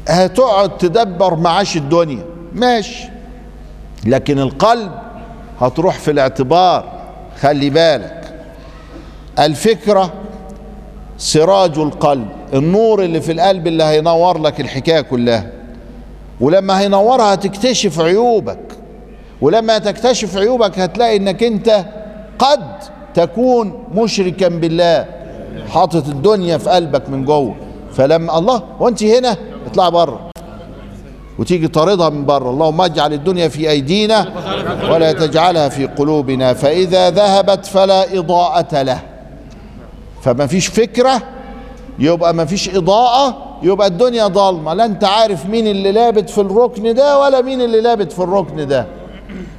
هتقعد 0.09 0.77
تدبر 0.77 1.35
معاش 1.35 1.77
الدنيا 1.77 2.25
ماشي. 2.53 3.07
لكن 4.05 4.39
القلب 4.39 4.91
هتروح 5.61 5.99
في 5.99 6.11
الاعتبار 6.11 6.91
خلي 7.39 7.69
بالك. 7.69 8.33
الفكرة 9.39 10.13
سراج 11.17 11.79
القلب 11.79 12.27
النور 12.53 13.03
اللي 13.03 13.21
في 13.21 13.31
القلب 13.31 13.67
اللي 13.67 13.83
هينور 13.83 14.37
لك 14.37 14.61
الحكاية 14.61 15.01
كلها. 15.01 15.60
ولما 16.41 16.79
هينورها 16.79 17.33
هتكتشف 17.33 17.99
عيوبك 17.99 18.59
ولما 19.41 19.77
تكتشف 19.77 20.37
عيوبك 20.37 20.79
هتلاقي 20.79 21.15
إنك 21.17 21.43
أنت 21.43 21.85
قد 22.39 22.63
تكون 23.13 23.83
مشركا 23.95 24.47
بالله 24.47 25.05
حاطط 25.69 26.07
الدنيا 26.07 26.57
في 26.57 26.69
قلبك 26.69 27.09
من 27.09 27.25
جوه. 27.25 27.55
فلما 27.93 28.37
الله 28.37 28.63
وأنت 28.79 29.03
هنا 29.03 29.37
اطلع 29.67 29.89
بره 29.89 30.29
وتيجي 31.39 31.67
طاردها 31.67 32.09
من 32.09 32.25
بره 32.25 32.49
اللهم 32.49 32.81
اجعل 32.81 33.13
الدنيا 33.13 33.47
في 33.47 33.69
أيدينا 33.69 34.27
ولا 34.91 35.11
تجعلها 35.11 35.69
في 35.69 35.85
قلوبنا. 35.85 36.53
فإذا 36.53 37.09
ذهبت 37.09 37.65
فلا 37.65 38.17
إضاءة 38.19 38.81
له. 38.81 38.99
فما 40.21 40.47
فيش 40.47 40.67
فكرة 40.67 41.21
يبقى 41.99 42.33
ما 42.33 42.45
فيش 42.45 42.75
إضاءة 42.75 43.37
يبقى 43.63 43.87
الدنيا 43.87 44.27
ضلمة. 44.27 44.73
لا 44.73 44.85
أنت 44.85 45.03
عارف 45.03 45.45
مين 45.45 45.67
اللي 45.67 45.91
لابت 45.91 46.29
في 46.29 46.41
الركن 46.41 46.93
ده 46.93 47.19
ولا 47.19 47.41
مين 47.41 47.61
اللي 47.61 47.81
لابت 47.81 48.11
في 48.11 48.19
الركن 48.19 48.67
ده. 48.67 48.85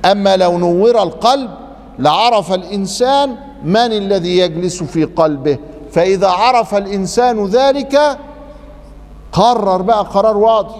أما 0.04 0.36
لو 0.36 0.58
نور 0.58 1.02
القلب 1.02 1.50
لعرف 1.98 2.52
الإنسان 2.52 3.36
من 3.64 3.76
الذي 3.76 4.38
يجلس 4.38 4.82
في 4.82 5.04
قلبه. 5.04 5.58
فإذا 5.92 6.28
عرف 6.28 6.74
الإنسان 6.74 7.46
ذلك 7.46 8.18
قرر 9.32 9.82
بقى 9.82 10.04
قرار 10.04 10.36
واضح. 10.36 10.74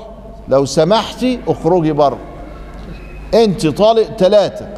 لو 0.49 0.65
سمحتي 0.65 1.41
اخرجي 1.49 1.93
بره. 1.93 2.19
أنت 3.35 3.67
طالق 3.67 4.17
ثلاثة. 4.19 4.69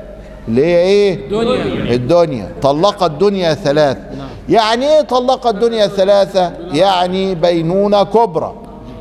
اللي 0.48 0.66
هي 0.66 0.78
إيه؟ 0.78 1.28
دنيا 1.28 1.94
الدنيا. 1.94 2.52
طلق 2.62 3.02
الدنيا 3.02 3.54
ثلاث 3.54 3.98
يعني 4.48 4.86
إيه 4.86 5.00
طلق 5.00 5.46
الدنيا 5.46 5.86
ثلاثة؟ 5.86 6.52
يعني 6.72 7.34
بينونة 7.34 8.02
كبرى. 8.02 8.54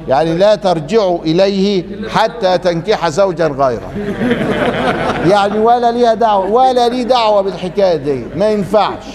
يعني 0.07 0.37
لا 0.37 0.55
ترجعوا 0.55 1.19
إليه 1.19 1.83
حتى 2.09 2.57
تنكح 2.57 3.09
زوجا 3.09 3.47
غيره. 3.47 3.91
يعني 5.29 5.59
ولا 5.59 5.91
ليها 5.91 6.13
دعوة 6.13 6.51
ولا 6.51 6.89
لي 6.89 7.03
دعوة 7.03 7.41
بالحكاية 7.41 7.95
دي. 7.95 8.25
ما 8.35 8.49
ينفعش. 8.49 9.05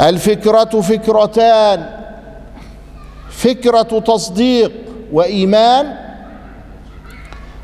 الفكرة 0.00 0.80
فكرتان. 0.80 1.90
فكرة 3.30 3.82
تصديق 3.82 4.72
وإيمان 5.12 5.94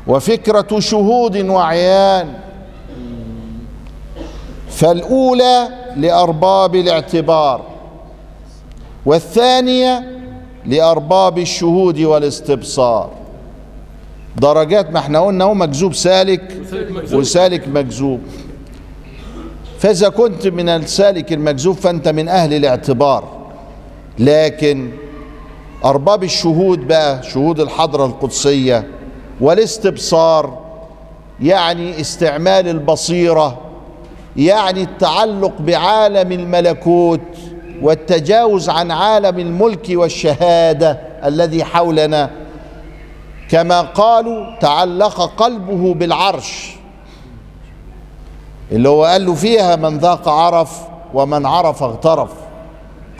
وفكرة 0.07 0.79
شهود 0.79 1.37
وعيان. 1.37 2.33
فالأولى 4.75 5.67
لأرباب 5.97 6.75
الاعتبار 6.75 7.61
والثانية 9.05 10.03
لأرباب 10.65 11.37
الشهود 11.39 11.99
والاستبصار. 11.99 13.09
درجات 14.37 14.91
ما 14.91 14.99
إحنا 14.99 15.19
قلنا 15.19 15.45
هو 15.45 15.53
مجذوب 15.53 15.93
سالك 15.93 16.57
وسالك 17.13 17.67
مجذوب 17.67 18.19
فإذا 19.79 20.09
كنت 20.09 20.47
من 20.47 20.69
السالك 20.69 21.33
المجذوب 21.33 21.75
فأنت 21.75 22.07
من 22.07 22.27
أهل 22.27 22.53
الاعتبار. 22.53 23.23
لكن 24.19 24.91
أرباب 25.85 26.23
الشهود 26.23 26.87
بقى 26.87 27.23
شهود 27.23 27.59
الحضرة 27.59 28.05
القدسية 28.05 28.87
والاستبصار 29.41 30.57
يعني 31.41 32.01
استعمال 32.01 32.67
البصيرة 32.67 33.57
يعني 34.37 34.83
التعلق 34.83 35.53
بعالم 35.59 36.31
الملكوت 36.31 37.21
والتجاوز 37.81 38.69
عن 38.69 38.91
عالم 38.91 39.39
الملك 39.39 39.87
والشهادة 39.89 40.99
الذي 41.25 41.63
حولنا. 41.63 42.29
كما 43.49 43.81
قالوا 43.81 44.59
تعلق 44.59 45.21
قلبه 45.21 45.93
بالعرش. 45.93 46.75
اللي 48.71 48.89
هو 48.89 49.05
قال 49.05 49.25
له 49.25 49.33
فيها 49.33 49.75
من 49.75 49.97
ذاق 49.97 50.29
عرف 50.29 50.81
ومن 51.13 51.45
عرف 51.45 51.83
اغترف. 51.83 52.31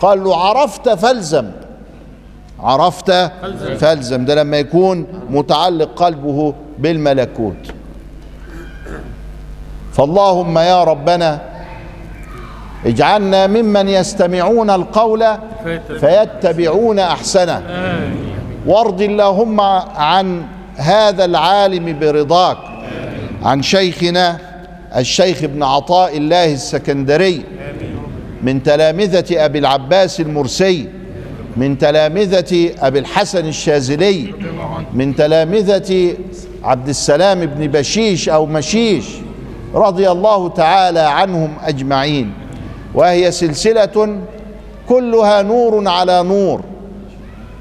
قال 0.00 0.24
له 0.24 0.36
عرفت 0.36 0.88
فالزم. 0.88 1.50
عرفت 2.60 3.10
فالزم. 3.78 4.24
ده 4.24 4.34
لما 4.34 4.56
يكون 4.56 5.06
متعلق 5.30 5.88
قلبه 5.96 6.54
بالملكوت. 6.78 7.74
فاللهم 9.96 10.58
يا 10.58 10.84
ربنا 10.84 11.40
اجعلنا 12.86 13.46
ممن 13.46 13.88
يستمعون 13.88 14.70
القول 14.70 15.24
فيتبعون 16.00 16.98
أحسنه. 16.98 17.62
وارض 18.66 19.02
اللهم 19.02 19.60
عن 19.96 20.42
هذا 20.76 21.24
العالم 21.24 21.98
برضاك 21.98 22.56
عن 23.42 23.62
شيخنا 23.62 24.38
الشيخ 24.96 25.42
ابن 25.42 25.62
عطاء 25.62 26.16
الله 26.16 26.52
السكندري 26.52 27.44
من 28.42 28.62
تلامذة 28.62 29.44
أبي 29.44 29.58
العباس 29.58 30.20
المرسي 30.20 30.88
من 31.56 31.78
تلامذة 31.78 32.70
أبي 32.80 32.98
الحسن 32.98 33.46
الشاذلي 33.48 34.34
من 34.92 35.16
تلامذة 35.16 36.16
عبد 36.64 36.88
السلام 36.88 37.46
بن 37.46 37.66
بشيش 37.66 38.28
أو 38.28 38.46
مشيش. 38.46 39.04
رضي 39.74 40.10
الله 40.10 40.48
تعالى 40.48 41.00
عنهم 41.00 41.54
أجمعين. 41.64 42.34
وهي 42.94 43.32
سلسلة 43.32 44.18
كلها 44.88 45.42
نور 45.42 45.88
على 45.88 46.22
نور. 46.22 46.60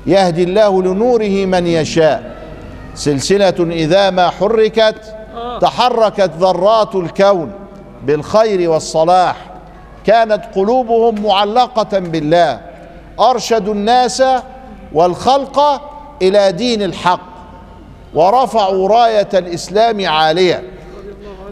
يهدي 0.07 0.43
الله 0.43 0.83
لنوره 0.83 1.45
من 1.45 1.67
يشاء. 1.67 2.35
سلسلة 2.95 3.55
إذا 3.59 4.09
ما 4.09 4.29
حركت 4.29 5.15
تحركت 5.61 6.31
ذرات 6.39 6.95
الكون 6.95 7.51
بالخير 8.05 8.69
والصلاح. 8.69 9.35
كانت 10.05 10.41
قلوبهم 10.55 11.23
معلقة 11.23 11.99
بالله. 11.99 12.59
أرشدوا 13.19 13.73
الناس 13.73 14.23
والخلق 14.93 15.81
إلى 16.21 16.51
دين 16.51 16.83
الحق. 16.83 17.35
ورفعوا 18.13 18.89
راية 18.89 19.29
الإسلام 19.33 20.05
عالية. 20.05 20.63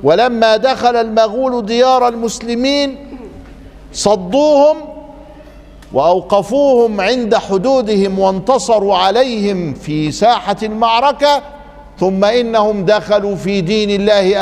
ولما 0.03 0.57
دخل 0.57 0.95
المغول 0.95 1.65
ديار 1.65 2.07
المسلمين 2.07 2.97
صدوهم 3.93 4.77
وأوقفوهم 5.93 7.01
عند 7.01 7.35
حدودهم 7.35 8.19
وانتصروا 8.19 8.95
عليهم 8.95 9.73
في 9.73 10.11
ساحة 10.11 10.55
المعركة 10.63 11.41
ثم 11.99 12.25
إنهم 12.25 12.85
دخلوا 12.85 13.35
في 13.35 13.61
دين 13.61 13.89
الله 13.89 14.41